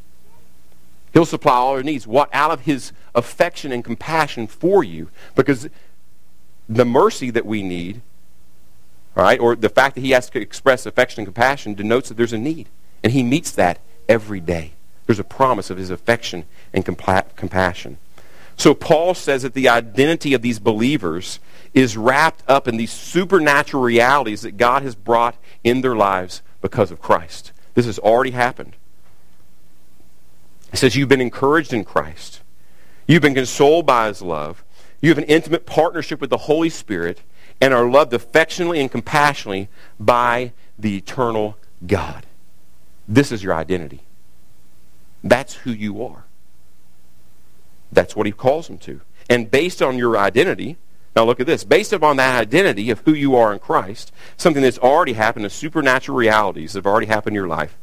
[1.11, 2.05] He'll supply all your needs.
[2.05, 2.29] What?
[2.31, 5.09] Out of his affection and compassion for you.
[5.33, 5.67] Because
[6.69, 8.01] the mercy that we need,
[9.15, 12.33] right, or the fact that he has to express affection and compassion denotes that there's
[12.33, 12.67] a need.
[13.03, 14.73] And he meets that every day.
[15.05, 17.97] There's a promise of his affection and compa- compassion.
[18.57, 21.39] So Paul says that the identity of these believers
[21.73, 26.89] is wrapped up in these supernatural realities that God has brought in their lives because
[26.89, 27.51] of Christ.
[27.75, 28.75] This has already happened.
[30.71, 32.41] He says, You've been encouraged in Christ.
[33.05, 34.63] You've been consoled by his love.
[34.99, 37.21] You have an intimate partnership with the Holy Spirit
[37.61, 42.25] and are loved affectionately and compassionately by the eternal God.
[43.07, 44.01] This is your identity.
[45.23, 46.25] That's who you are.
[47.91, 49.01] That's what he calls them to.
[49.29, 50.77] And based on your identity,
[51.15, 51.63] now look at this.
[51.63, 55.49] Based upon that identity of who you are in Christ, something that's already happened, the
[55.49, 57.77] supernatural realities that have already happened in your life,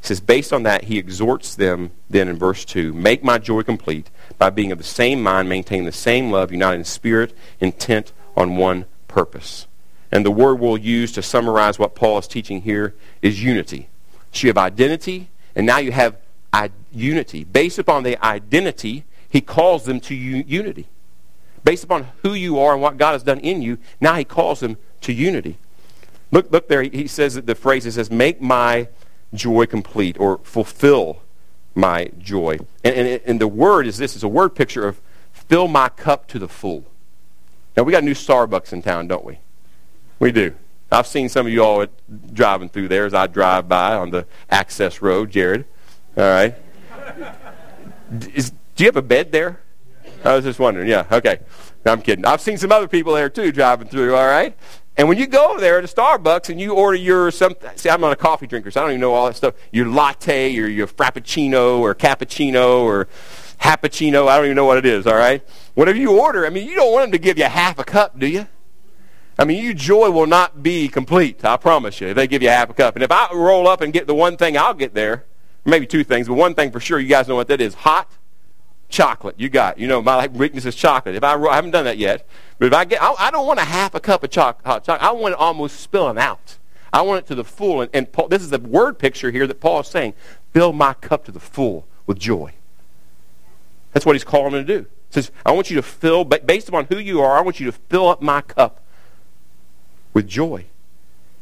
[0.00, 3.62] he says, based on that, he exhorts them then in verse 2 Make my joy
[3.62, 8.12] complete by being of the same mind, maintaining the same love, united in spirit, intent
[8.36, 9.66] on one purpose.
[10.12, 13.88] And the word we'll use to summarize what Paul is teaching here is unity.
[14.32, 16.16] So you have identity, and now you have
[16.92, 17.44] unity.
[17.44, 20.86] Based upon the identity, he calls them to unity.
[21.66, 24.60] Based upon who you are and what God has done in you, now he calls
[24.60, 25.58] them to unity.
[26.30, 26.80] Look, look there.
[26.84, 28.86] He says that the phrase he says, "Make my
[29.34, 31.22] joy complete," or "Fulfill
[31.74, 35.00] my joy." And, and, and the word is this: is a word picture of
[35.32, 36.84] "fill my cup to the full."
[37.76, 39.40] Now we got a new Starbucks in town, don't we?
[40.20, 40.54] We do.
[40.92, 41.84] I've seen some of you all
[42.32, 45.64] driving through there as I drive by on the access road, Jared.
[46.16, 46.54] All right.
[48.34, 49.62] Is, do you have a bed there?
[50.26, 50.88] I was just wondering.
[50.88, 51.06] Yeah.
[51.10, 51.38] Okay.
[51.84, 52.24] No, I'm kidding.
[52.24, 54.14] I've seen some other people there too driving through.
[54.16, 54.56] All right.
[54.96, 58.12] And when you go there to Starbucks and you order your some, see, I'm not
[58.12, 59.54] a coffee drinker, so I don't even know all that stuff.
[59.70, 63.06] Your latte or your frappuccino or cappuccino or
[63.60, 64.26] cappuccino.
[64.26, 65.06] I don't even know what it is.
[65.06, 65.46] All right.
[65.74, 68.18] Whatever you order, I mean, you don't want them to give you half a cup,
[68.18, 68.48] do you?
[69.38, 71.44] I mean, your joy will not be complete.
[71.44, 72.08] I promise you.
[72.08, 74.14] If they give you half a cup, and if I roll up and get the
[74.14, 75.26] one thing I'll get there,
[75.66, 78.10] maybe two things, but one thing for sure, you guys know what that is: hot
[78.88, 79.34] chocolate.
[79.38, 81.14] You got, you know, my weakness is chocolate.
[81.14, 82.26] If I, I haven't done that yet,
[82.58, 84.84] but if I get, I, I don't want a half a cup of choc, hot
[84.84, 85.08] chocolate.
[85.08, 86.58] I want it almost spilling out.
[86.92, 87.82] I want it to the full.
[87.82, 90.14] And, and Paul, this is the word picture here that Paul is saying:
[90.52, 92.54] fill my cup to the full with joy.
[93.92, 94.86] That's what he's calling me to do.
[95.08, 97.66] He says, I want you to fill, based upon who you are, I want you
[97.66, 98.82] to fill up my cup
[100.12, 100.66] with joy.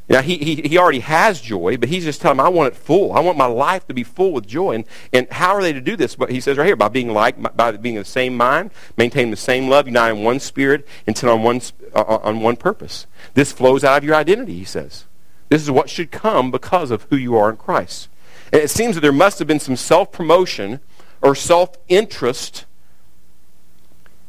[0.06, 2.76] Now, he, he, he already has joy, but he's just telling them, I want it
[2.76, 3.14] full.
[3.14, 4.74] I want my life to be full with joy.
[4.74, 6.14] And, and how are they to do this?
[6.14, 9.36] But he says right here, by being like, by being the same mind, maintaining the
[9.38, 11.62] same love, united in one spirit, intent on one,
[11.94, 13.06] uh, on one purpose.
[13.32, 15.06] This flows out of your identity, he says.
[15.48, 18.08] This is what should come because of who you are in Christ.
[18.52, 20.80] And it seems that there must have been some self-promotion
[21.22, 22.66] or self-interest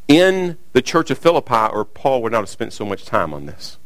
[0.08, 3.46] in the church of Philippi, or Paul would not have spent so much time on
[3.46, 3.78] this.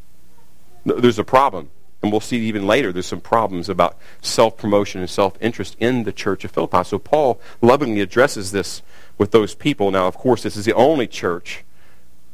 [0.85, 1.71] There's a problem.
[2.01, 6.03] And we'll see even later there's some problems about self promotion and self interest in
[6.03, 6.83] the church of Philippi.
[6.83, 8.81] So Paul lovingly addresses this
[9.17, 9.91] with those people.
[9.91, 11.65] Now, of course, this is the only church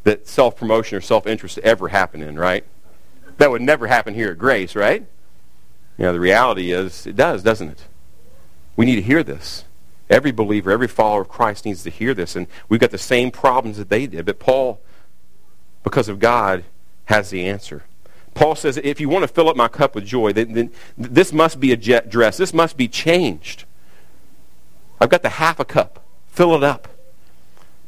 [0.04, 2.64] that self promotion or self interest ever happened in, right?
[3.38, 5.06] That would never happen here at Grace, right?
[5.98, 7.84] You know, the reality is it does, doesn't it?
[8.76, 9.66] We need to hear this.
[10.10, 12.36] Every believer, every follower of Christ needs to hear this.
[12.36, 14.26] And we've got the same problems that they did.
[14.26, 14.80] But Paul,
[15.84, 16.64] because of God,
[17.06, 17.86] has the answer.
[18.36, 21.34] Paul says, if you want to fill up my cup with joy, then, then this
[21.34, 22.38] must be addressed.
[22.38, 23.64] This must be changed.
[25.02, 26.06] I've got the half a cup.
[26.28, 26.90] Fill it up.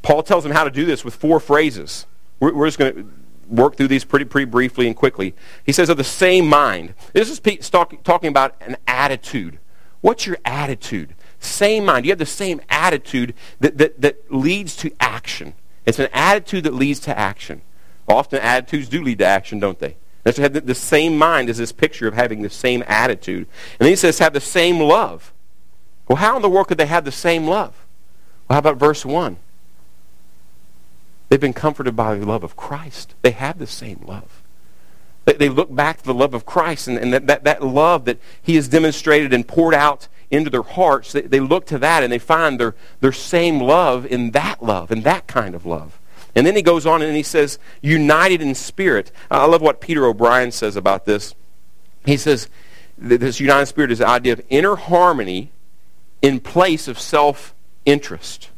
[0.02, 2.06] Paul tells him how to do this with four phrases.
[2.40, 3.12] We're, we're just going to
[3.50, 5.36] work through these pretty, pretty briefly and quickly.
[5.66, 6.94] He says, of the same mind.
[7.12, 9.60] This is talk, talking about an attitude.
[10.00, 11.14] What's your attitude?
[11.40, 12.06] Same mind.
[12.06, 15.56] You have the same attitude that, that, that leads to action.
[15.86, 17.62] It's an attitude that leads to action.
[18.08, 19.98] Often attitudes do lead to action, don't they?
[20.28, 23.48] Let's have the same mind as this picture of having the same attitude.
[23.80, 25.32] And then he says, have the same love.
[26.10, 27.86] Well, how in the world could they have the same love?
[28.50, 29.38] Well, how about verse 1?
[31.30, 33.16] They've been comforted by the love of Christ.
[33.22, 34.44] They have the same love.
[35.24, 38.04] They, they look back to the love of Christ and, and that, that, that, love
[38.04, 41.14] that he has demonstrated and poured out into their hearts.
[41.14, 44.92] They, they look to that and they find their, their same love in that love,
[44.92, 46.02] in that kind of love.
[46.36, 49.12] And then he goes on and he says, united in spirit.
[49.32, 51.34] I love what Peter O'Brien says about this.
[52.06, 52.48] He says,
[52.98, 55.52] this united spirit is the idea of inner harmony
[56.22, 57.54] in place of self
[57.86, 58.50] interest.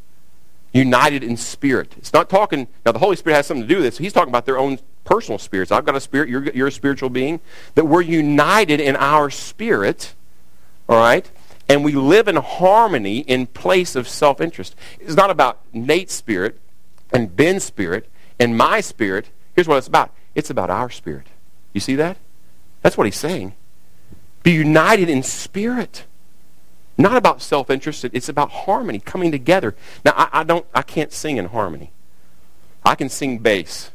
[0.72, 1.94] United in spirit.
[1.98, 3.98] It's not talking, now the Holy Spirit has something to do with this.
[3.98, 5.72] He's talking about their own personal spirits.
[5.72, 7.40] I've got a spirit, you're, you're a spiritual being.
[7.74, 10.14] That we're united in our spirit,
[10.88, 11.28] all right?
[11.68, 14.76] And we live in harmony in place of self interest.
[15.00, 16.58] It's not about Nate's spirit
[17.12, 19.30] and Ben's spirit and my spirit.
[19.54, 21.26] Here's what it's about it's about our spirit.
[21.72, 22.16] You see that?
[22.82, 23.54] That's what he's saying.
[24.42, 26.04] Be united in spirit.
[26.96, 28.04] Not about self-interest.
[28.04, 29.74] It's about harmony, coming together.
[30.04, 31.92] Now, I, I, don't, I can't sing in harmony.
[32.84, 33.90] I can sing bass.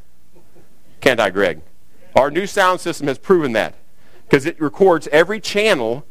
[1.01, 1.61] Can't I, Greg?
[2.15, 3.75] Our new sound system has proven that
[4.23, 6.05] because it records every channel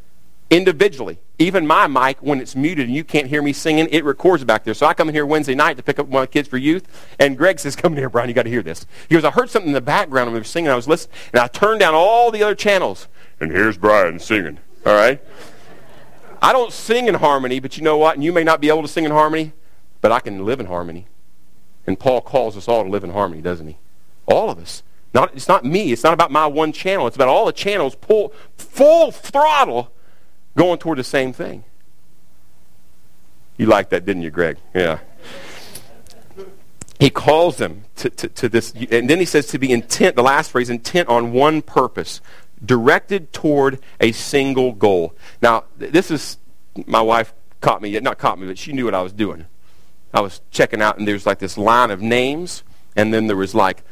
[0.50, 1.18] individually.
[1.38, 4.64] Even my mic, when it's muted and you can't hear me singing, it records back
[4.64, 4.74] there.
[4.74, 6.86] So I come in here Wednesday night to pick up my kids for youth,
[7.18, 8.28] and Greg says, "Come in here, Brian.
[8.28, 10.40] You got to hear this." He goes, "I heard something in the background when we
[10.40, 10.70] were singing.
[10.70, 13.08] I was listening, and I turned down all the other channels,
[13.40, 14.58] and here's Brian singing.
[14.86, 15.20] All right."
[16.40, 18.16] I don't sing in harmony, but you know what?
[18.16, 19.54] And you may not be able to sing in harmony,
[20.02, 21.06] but I can live in harmony.
[21.86, 23.78] And Paul calls us all to live in harmony, doesn't he?
[24.26, 24.82] All of us.
[25.14, 25.90] Not, it's not me.
[25.90, 27.06] It's not about my one channel.
[27.06, 29.90] It's about all the channels pull full throttle
[30.56, 31.64] going toward the same thing.
[33.56, 34.56] You liked that, didn't you, Greg?
[34.74, 34.98] Yeah.
[36.98, 40.22] He calls them to, to, to this, and then he says to be intent, the
[40.22, 42.20] last phrase, intent on one purpose,
[42.64, 45.14] directed toward a single goal.
[45.42, 46.38] Now, this is,
[46.86, 49.46] my wife caught me, not caught me, but she knew what I was doing.
[50.12, 52.62] I was checking out, and there's like this line of names,
[52.96, 53.82] and then there was like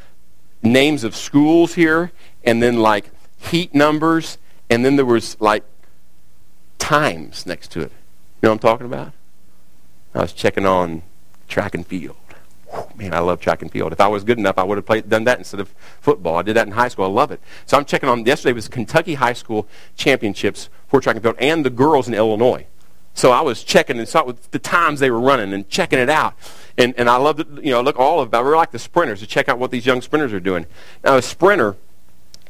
[0.62, 2.12] names of schools here,
[2.44, 4.38] and then like heat numbers,
[4.70, 5.64] and then there was like
[6.83, 7.92] times next to it.
[7.92, 9.12] You know what I'm talking about?
[10.14, 11.03] I was checking on
[11.47, 12.16] track and field.
[12.97, 13.92] man, I love track and field.
[13.92, 16.37] If I was good enough, I would have played, done that instead of football.
[16.37, 17.05] I did that in high school.
[17.05, 17.40] I love it.
[17.66, 21.64] So I'm checking on, yesterday was Kentucky High School Championships for track and field and
[21.64, 22.66] the girls in Illinois.
[23.14, 26.35] So I was checking and saw the times they were running and checking it out.
[26.77, 28.35] And, and I love it, you know, look all of.
[28.35, 30.66] I really like the sprinters to check out what these young sprinters are doing.
[31.05, 31.77] Now, a sprinter,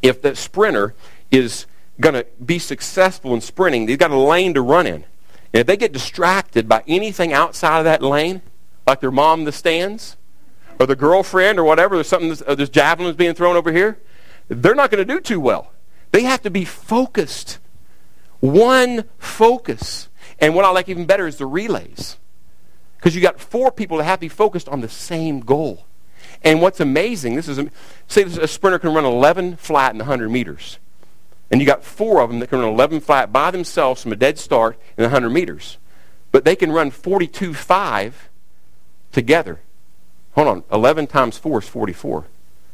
[0.01, 0.95] if the sprinter
[1.31, 1.67] is
[2.01, 5.05] going to be successful in sprinting, they've got a lane to run in.
[5.53, 8.43] And if they get distracted by anything outside of that lane,
[8.87, 10.17] like their mom in the stands,
[10.81, 13.99] or the girlfriend, or whatever, there's something, uh, there's javelins being thrown over here,
[14.49, 15.73] they're not going to do too well.
[16.11, 17.59] They have to be focused.
[18.41, 20.09] One focus.
[20.39, 22.19] And what I like even better is the relays.
[22.97, 25.87] Because you got four people that have to be focused on the same goal.
[26.43, 27.61] And what's amazing, this is,
[28.09, 30.79] say a sprinter can run 11 flat in 100 meters.
[31.53, 34.17] And you got four of them that can run 11 flat by themselves from a
[34.17, 35.77] dead start in 100 meters.
[36.33, 38.13] But they can run 42.5
[39.13, 39.61] together.
[40.33, 42.25] Hold on, 11 times 4 is 44.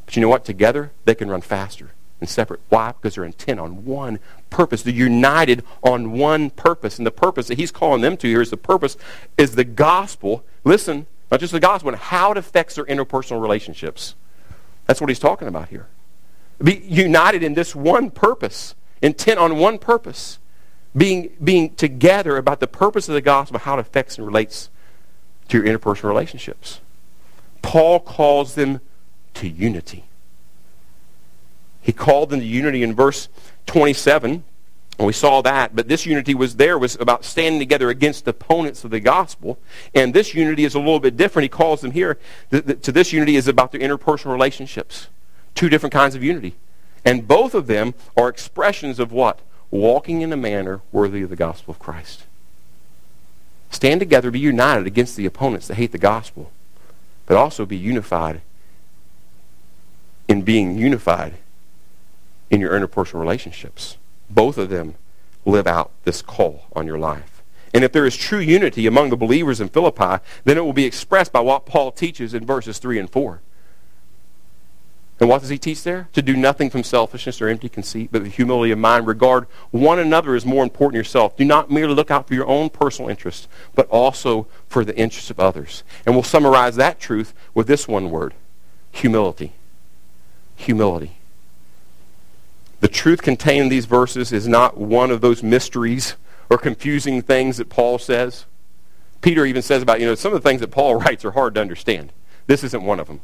[0.05, 0.45] But you know what?
[0.45, 2.61] Together, they can run faster and separate.
[2.69, 2.93] Why?
[2.93, 4.81] Because they're intent on one purpose.
[4.81, 6.97] They're united on one purpose.
[6.97, 8.95] And the purpose that he's calling them to here is the purpose
[9.37, 10.45] is the gospel.
[10.63, 14.15] Listen, not just the gospel, and how it affects their interpersonal relationships.
[14.85, 15.87] That's what he's talking about here.
[16.63, 20.39] Be united in this one purpose, intent on one purpose.
[20.97, 24.69] Being, being together about the purpose of the gospel, how it affects and relates
[25.47, 26.81] to your interpersonal relationships.
[27.61, 28.81] Paul calls them
[29.35, 30.05] to unity.
[31.81, 33.29] He called them to unity in verse
[33.67, 34.43] 27.
[34.97, 38.83] And we saw that, but this unity was there, was about standing together against opponents
[38.83, 39.57] of the gospel.
[39.95, 41.45] And this unity is a little bit different.
[41.45, 42.17] He calls them here
[42.51, 45.07] to this unity is about their interpersonal relationships.
[45.55, 46.55] Two different kinds of unity.
[47.05, 49.39] And both of them are expressions of what?
[49.71, 52.23] Walking in a manner worthy of the gospel of Christ.
[53.71, 56.51] Stand together, be united against the opponents that hate the gospel,
[57.25, 58.41] but also be unified
[60.27, 61.35] in being unified
[62.49, 63.97] in your interpersonal relationships.
[64.29, 64.95] Both of them
[65.45, 67.41] live out this call on your life.
[67.73, 70.85] And if there is true unity among the believers in Philippi, then it will be
[70.85, 73.41] expressed by what Paul teaches in verses 3 and 4.
[75.19, 76.07] And what does he teach there?
[76.13, 79.05] To do nothing from selfishness or empty conceit, but with humility of mind.
[79.05, 81.35] Regard one another as more important than yourself.
[81.35, 85.29] Do not merely look out for your own personal interests, but also for the interests
[85.29, 85.83] of others.
[86.05, 88.33] And we'll summarize that truth with this one word
[88.91, 89.53] humility.
[90.55, 91.17] Humility.
[92.79, 96.15] The truth contained in these verses is not one of those mysteries
[96.49, 98.45] or confusing things that Paul says.
[99.21, 101.55] Peter even says about, you know, some of the things that Paul writes are hard
[101.55, 102.13] to understand.
[102.47, 103.19] This isn't one of them.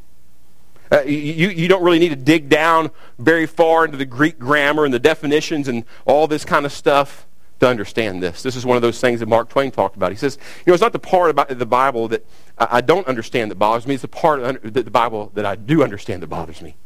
[0.90, 4.84] Uh, you, you don't really need to dig down very far into the Greek grammar
[4.84, 7.26] and the definitions and all this kind of stuff
[7.60, 8.42] to understand this.
[8.42, 10.12] This is one of those things that Mark Twain talked about.
[10.12, 12.24] He says, you know, it's not the part about the Bible that
[12.58, 13.94] I don't understand that bothers me.
[13.94, 16.76] It's the part of the Bible that I do understand that bothers me.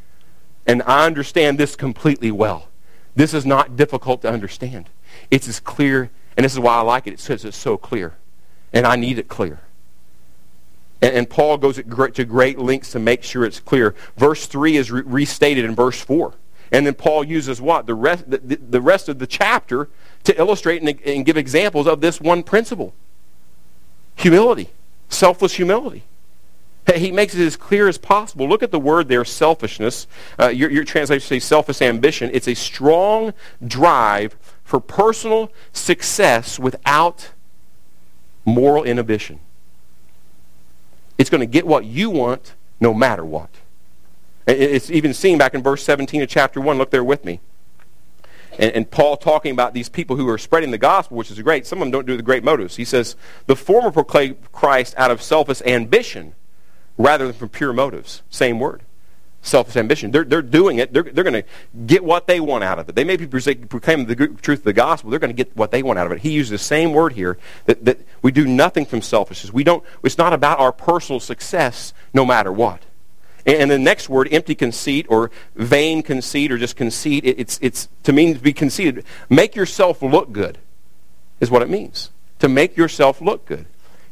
[0.66, 2.68] And I understand this completely well.
[3.16, 4.88] This is not difficult to understand.
[5.30, 7.12] It's as clear, and this is why I like it.
[7.12, 8.14] It says it's so clear.
[8.72, 9.60] And I need it clear.
[11.02, 13.94] And, and Paul goes to great lengths to make sure it's clear.
[14.16, 16.34] Verse 3 is re- restated in verse 4.
[16.72, 17.86] And then Paul uses what?
[17.86, 19.88] The rest, the, the rest of the chapter
[20.24, 22.94] to illustrate and, and give examples of this one principle.
[24.16, 24.70] Humility.
[25.08, 26.04] Selfless humility.
[26.94, 28.48] He makes it as clear as possible.
[28.48, 30.06] Look at the word there, selfishness.
[30.38, 32.30] Uh, your, your translation says selfish ambition.
[32.32, 33.32] It's a strong
[33.64, 37.30] drive for personal success without
[38.44, 39.40] moral inhibition.
[41.20, 43.50] It's going to get what you want no matter what.
[44.46, 46.78] It's even seen back in verse 17 of chapter 1.
[46.78, 47.40] Look there with me.
[48.58, 51.66] And, and, Paul talking about these people who are spreading the gospel, which is great.
[51.66, 52.76] Some of them don't do the great motives.
[52.76, 53.16] He says,
[53.46, 56.32] the former proclaim Christ out of selfish ambition
[56.96, 58.22] rather than from pure motives.
[58.30, 58.80] Same word.
[59.42, 60.10] Selfish ambition.
[60.10, 60.92] They're, they're doing it.
[60.92, 61.44] They're, they're going to
[61.86, 62.94] get what they want out of it.
[62.94, 65.10] They may be proclaiming the truth of the gospel.
[65.10, 66.18] They're going to get what they want out of it.
[66.20, 69.50] He uses the same word here that, that we do nothing from selfishness.
[69.52, 72.82] We don't, it's not about our personal success no matter what.
[73.46, 78.12] And the next word, empty conceit or vain conceit or just conceit, it's, it's to
[78.12, 79.04] mean to be conceited.
[79.30, 80.58] Make yourself look good
[81.40, 82.10] is what it means.
[82.40, 83.64] To make yourself look good.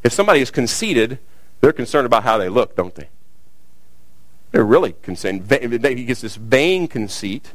[0.03, 1.19] If somebody is conceited,
[1.61, 3.09] they're concerned about how they look, don't they?
[4.51, 5.51] They're really concerned.
[5.51, 7.53] He gets this vain conceit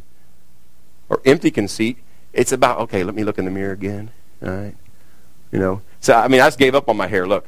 [1.09, 1.97] or empty conceit.
[2.33, 4.11] It's about, okay, let me look in the mirror again.
[4.43, 4.75] All right.
[5.51, 5.81] You know.
[5.99, 7.27] So, I mean, I just gave up on my hair.
[7.27, 7.47] Look.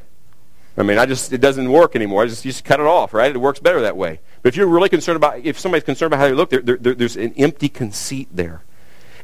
[0.78, 2.24] I mean, I just, it doesn't work anymore.
[2.24, 3.34] I just, just cut it off, right?
[3.34, 4.20] It works better that way.
[4.42, 6.78] But if you're really concerned about, if somebody's concerned about how they look, there, there,
[6.78, 8.62] there's an empty conceit there.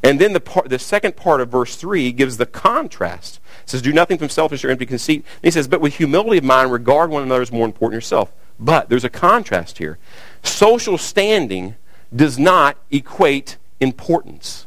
[0.02, 3.38] And then the, part, the second part of verse 3 gives the contrast.
[3.62, 5.24] It says, Do nothing from selfish or empty conceit.
[5.36, 7.96] And he says, But with humility of mind, regard one another as more important than
[7.98, 8.32] yourself.
[8.58, 9.98] But there's a contrast here.
[10.42, 11.76] Social standing
[12.14, 14.66] does not equate importance.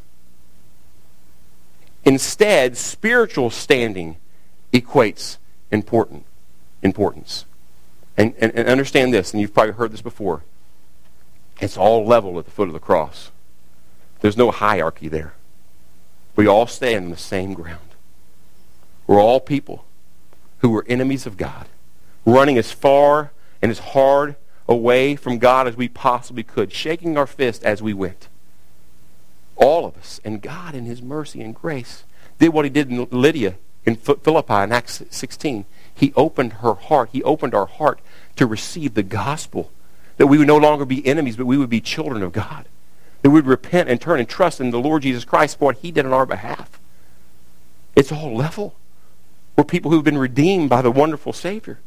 [2.03, 4.17] Instead, spiritual standing
[4.71, 5.38] equates
[5.71, 6.25] important,
[6.81, 7.45] importance.
[8.17, 10.43] And, and, and understand this, and you've probably heard this before.
[11.59, 13.31] It's all level at the foot of the cross.
[14.21, 15.33] There's no hierarchy there.
[16.36, 17.79] We all stand on the same ground.
[19.07, 19.86] We're all people
[20.59, 21.67] who were enemies of God,
[22.25, 23.31] running as far
[23.66, 24.36] and as hard
[24.70, 28.28] away from God as we possibly could, shaking our fist as we went.
[29.55, 30.22] All of us.
[30.24, 32.03] And God, in His mercy and grace,
[32.38, 35.66] did what He did in Lydia in Philippi in Acts 16.
[35.95, 37.09] He opened her heart.
[37.11, 38.01] He opened our heart
[38.36, 39.72] to receive the gospel.
[40.18, 42.68] That we would no longer be enemies, but we would be children of God.
[43.24, 45.78] That we would repent and turn and trust in the Lord Jesus Christ for what
[45.78, 46.80] He did on our behalf.
[47.95, 48.76] It's all level.
[49.57, 51.80] We're people who've been redeemed by the wonderful Savior.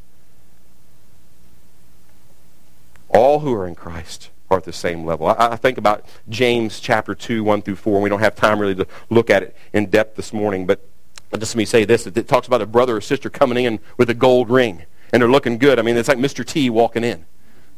[3.19, 5.27] All who are in Christ are at the same level.
[5.27, 8.61] I, I, think about James chapter 2, 1 through 4, and we don't have time
[8.61, 10.89] really to look at it in depth this morning, but
[11.37, 12.07] just let me say this.
[12.07, 15.29] It talks about a brother or sister coming in with a gold ring, and they're
[15.29, 15.81] looking good.
[15.81, 16.47] I mean, it's like Mr.
[16.47, 17.27] T walking in.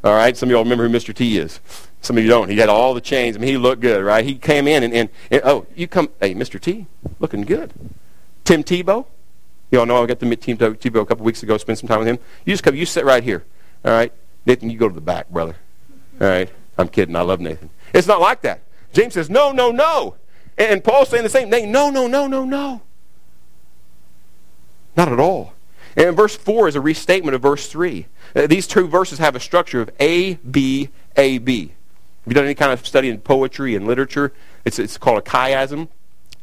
[0.04, 0.36] All right?
[0.36, 1.14] Some of y'all remember who Mr.
[1.14, 1.58] T is.
[2.02, 2.50] Some of you don't.
[2.50, 3.34] He had all the chains.
[3.34, 4.22] I mean, he looked good, right?
[4.22, 6.60] He came in, and, and, and oh, you come, hey, Mr.
[6.60, 6.84] T,
[7.18, 7.72] looking good.
[8.44, 9.06] Tim Tebow,
[9.70, 11.88] you all know I got to meet Tim Tebow a couple weeks ago, spend some
[11.88, 12.18] time with him.
[12.44, 13.46] You just come, you sit right here.
[13.86, 14.12] All right?
[14.46, 15.56] Nathan, you go to the back, brother.
[16.20, 16.50] All right?
[16.78, 17.16] I'm kidding.
[17.16, 17.70] I love Nathan.
[17.92, 18.62] It's not like that.
[18.92, 20.16] James says, no, no, no.
[20.58, 21.70] And Paul's saying the same thing.
[21.70, 22.82] No, no, no, no, no.
[24.96, 25.54] Not at all.
[25.96, 28.06] And verse 4 is a restatement of verse 3.
[28.34, 31.62] Uh, these two verses have a structure of A, B, A, B.
[31.62, 34.32] If you've done any kind of study in poetry and literature,
[34.64, 35.88] it's, it's called a chiasm.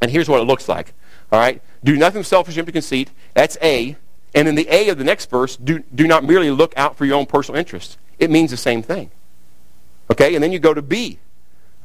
[0.02, 0.94] And here's what it looks like.
[1.32, 1.62] All right?
[1.84, 3.12] Do nothing selfish, empty conceit.
[3.34, 3.96] That's A.
[4.36, 7.06] And in the A of the next verse, do, do not merely look out for
[7.06, 7.98] your own personal interests.
[8.20, 9.12] It means the same thing.
[10.12, 10.36] Okay?
[10.36, 11.20] And then you go to B.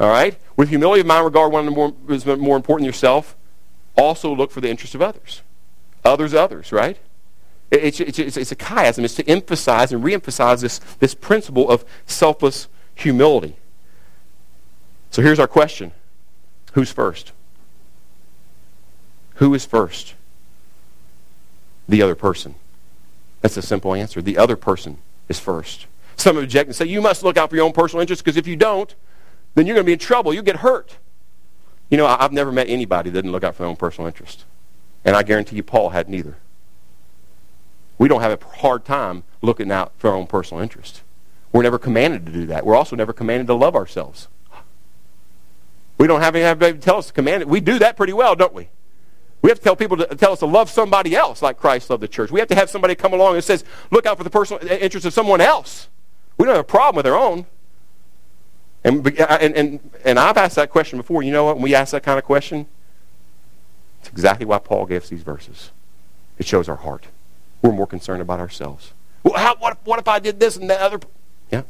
[0.01, 0.39] All right?
[0.57, 3.37] With humility of mind, regard one more, is more important than yourself.
[3.97, 5.43] Also look for the interests of others.
[6.05, 6.99] Others, others, right?
[7.71, 9.05] It's, it's, it's, it's a chiasm.
[9.05, 13.57] It's to emphasize and reemphasize this, this principle of selfless humility.
[15.11, 15.93] So here's our question
[16.73, 17.33] Who's first?
[19.37, 20.15] Who is first?
[21.93, 22.55] The other person.
[23.43, 24.23] That's a simple answer.
[24.23, 24.97] The other person
[25.29, 25.85] is first.
[26.17, 28.47] Some object and say, you must look out for your own personal interests because if
[28.47, 28.95] you don't,
[29.55, 30.33] then you're going to be in trouble.
[30.33, 30.97] You'll get hurt.
[31.91, 34.47] You know, I've never met anybody that didn't look out for their own personal interest.
[35.05, 36.39] And I guarantee you Paul had neither.
[37.99, 41.03] We don't have a hard time looking out for our own personal interest.
[41.53, 42.65] We're never commanded to do that.
[42.65, 44.29] We're also never commanded to love ourselves.
[45.99, 47.49] We don't have anybody to tell us to command it.
[47.49, 48.71] We do that pretty well, don't we?
[49.43, 52.03] We have to tell people to tell us to love somebody else like Christ loved
[52.03, 52.31] the church.
[52.31, 55.05] We have to have somebody come along and says, look out for the personal interest
[55.05, 55.89] of someone else.
[56.39, 57.47] We don't have a problem with our own.
[58.85, 61.23] And, and, and, and I've asked that question before.
[61.23, 61.57] You know what?
[61.57, 62.67] When we ask that kind of question,
[64.01, 65.73] it's exactly why Paul gave us these verses.
[66.39, 67.07] It shows our heart.
[67.63, 68.93] We're more concerned about ourselves.
[69.23, 71.01] Well, how, what, what if I did this and that other?
[71.51, 71.63] Yeah,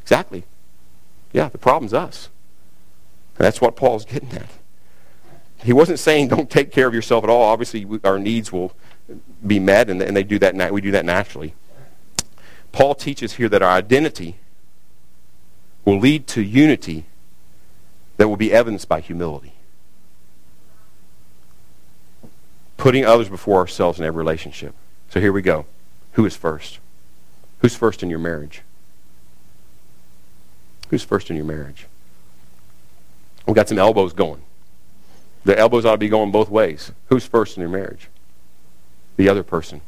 [0.00, 0.44] exactly.
[1.32, 2.28] Yeah, the problem's us.
[3.36, 4.48] And that's what Paul's getting at.
[5.62, 7.42] He wasn't saying don't take care of yourself at all.
[7.42, 8.72] Obviously, we, our needs will
[9.46, 10.72] be met, and, and they do that.
[10.72, 11.54] We do that naturally.
[12.72, 14.36] Paul teaches here that our identity
[15.84, 17.06] will lead to unity
[18.18, 19.54] that will be evidenced by humility.
[22.76, 24.74] Putting others before ourselves in every relationship.
[25.10, 25.66] So here we go.
[26.12, 26.78] Who is first?
[27.60, 28.62] Who's first in your marriage?
[30.90, 31.86] Who's first in your marriage?
[33.46, 34.42] We've got some elbows going.
[35.44, 36.92] The elbows ought to be going both ways.
[37.06, 38.08] Who's first in your marriage?
[39.16, 39.80] The other person.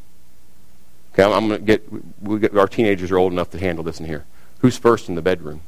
[1.12, 1.86] Okay, I'm, I'm going to get,
[2.22, 4.24] we get, our teenagers are old enough to handle this in here.
[4.60, 5.62] Who's first in the bedroom?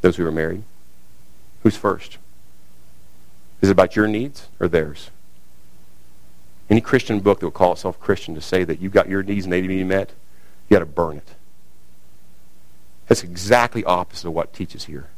[0.00, 0.62] Those who are married.
[1.62, 2.18] Who's first?
[3.60, 5.10] Is it about your needs or theirs?
[6.68, 9.44] Any Christian book that will call itself Christian to say that you've got your needs
[9.44, 10.10] and they need to be met,
[10.68, 11.34] you got to burn it.
[13.06, 15.08] That's exactly opposite of what teaches here.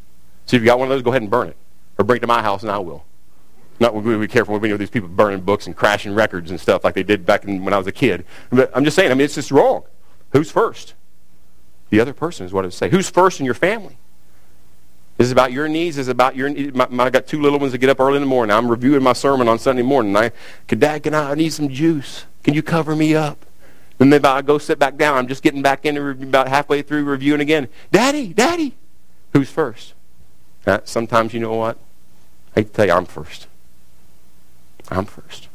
[0.46, 1.56] So if you've got one of those, go ahead and burn it.
[1.98, 3.04] Or bring it to my house and I will.
[3.80, 6.60] Not we be careful when we with these people burning books and crashing records and
[6.60, 8.24] stuff like they did back in, when I was a kid.
[8.50, 9.84] But I'm just saying, I mean, it's just wrong.
[10.32, 10.94] Who's first?
[11.90, 12.90] The other person is what it say.
[12.90, 13.98] Who's first in your family?
[15.16, 15.96] This is about your needs?
[15.96, 18.22] Is about your my, my, I got two little ones that get up early in
[18.22, 18.54] the morning.
[18.54, 20.16] I'm reviewing my sermon on Sunday morning.
[20.16, 20.32] I,
[20.68, 22.24] Dad, can I, I need some juice.
[22.44, 23.44] Can you cover me up?
[24.00, 25.16] And then I go sit back down.
[25.16, 27.68] I'm just getting back into about halfway through reviewing again.
[27.90, 28.76] Daddy, Daddy.
[29.32, 29.94] Who's first?
[30.66, 31.78] Uh, sometimes you know what?
[32.58, 33.46] I tell you, I'm first.
[34.90, 35.46] I'm first.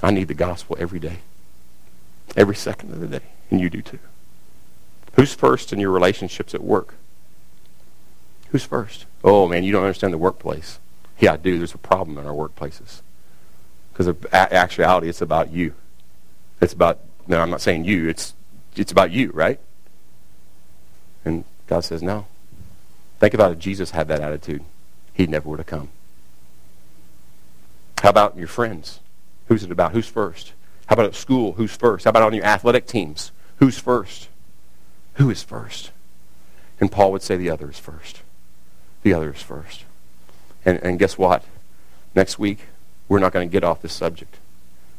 [0.00, 1.18] I need the gospel every day.
[2.36, 3.24] Every second of the day.
[3.50, 3.98] And you do too.
[5.16, 6.94] Who's first in your relationships at work?
[8.50, 9.06] Who's first?
[9.24, 10.78] Oh, man, you don't understand the workplace.
[11.18, 11.58] Yeah, I do.
[11.58, 13.00] There's a problem in our workplaces.
[13.92, 15.74] Because in actuality, it's about you.
[16.60, 18.08] It's about, no, I'm not saying you.
[18.08, 18.34] It's,
[18.76, 19.58] it's about you, right?
[21.24, 22.28] And God says, no.
[23.20, 24.64] Think about if Jesus had that attitude.
[25.12, 25.90] He never would have come.
[28.02, 29.00] How about your friends?
[29.48, 29.92] Who's it about?
[29.92, 30.54] Who's first?
[30.86, 31.52] How about at school?
[31.52, 32.04] Who's first?
[32.04, 33.30] How about on your athletic teams?
[33.58, 34.28] Who's first?
[35.14, 35.90] Who is first?
[36.80, 38.22] And Paul would say the other is first.
[39.02, 39.84] The other is first.
[40.64, 41.44] And, and guess what?
[42.14, 42.60] Next week,
[43.08, 44.38] we're not going to get off this subject.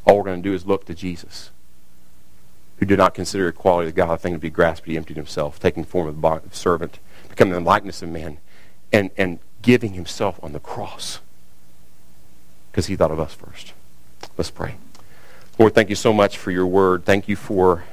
[0.05, 1.49] All we're going to do is look to Jesus,
[2.77, 5.59] who did not consider equality with God a thing to be grasped, he emptied himself,
[5.59, 6.99] taking form of a servant,
[7.31, 8.37] becoming the likeness of man,
[8.93, 11.19] and, and giving himself on the cross
[12.71, 13.73] because he thought of us first.
[14.37, 14.75] Let's pray.
[15.57, 17.03] Lord, thank you so much for your word.
[17.05, 17.83] Thank you for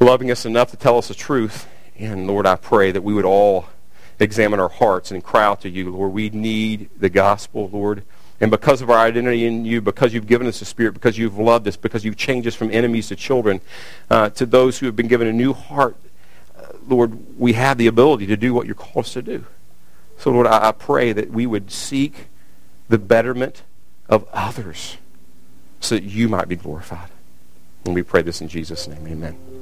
[0.00, 1.66] loving us enough to tell us the truth.
[1.98, 3.66] And Lord, I pray that we would all
[4.18, 6.12] examine our hearts and cry out to you, Lord.
[6.12, 8.02] We need the gospel, Lord.
[8.40, 11.38] And because of our identity in you, because you've given us the Spirit, because you've
[11.38, 13.60] loved us, because you've changed us from enemies to children,
[14.10, 15.96] uh, to those who have been given a new heart,
[16.86, 19.44] Lord, we have the ability to do what you're called us to do.
[20.18, 22.28] So, Lord, I, I pray that we would seek
[22.88, 23.62] the betterment
[24.08, 24.96] of others
[25.80, 27.10] so that you might be glorified.
[27.84, 29.06] And we pray this in Jesus' name.
[29.06, 29.55] Amen.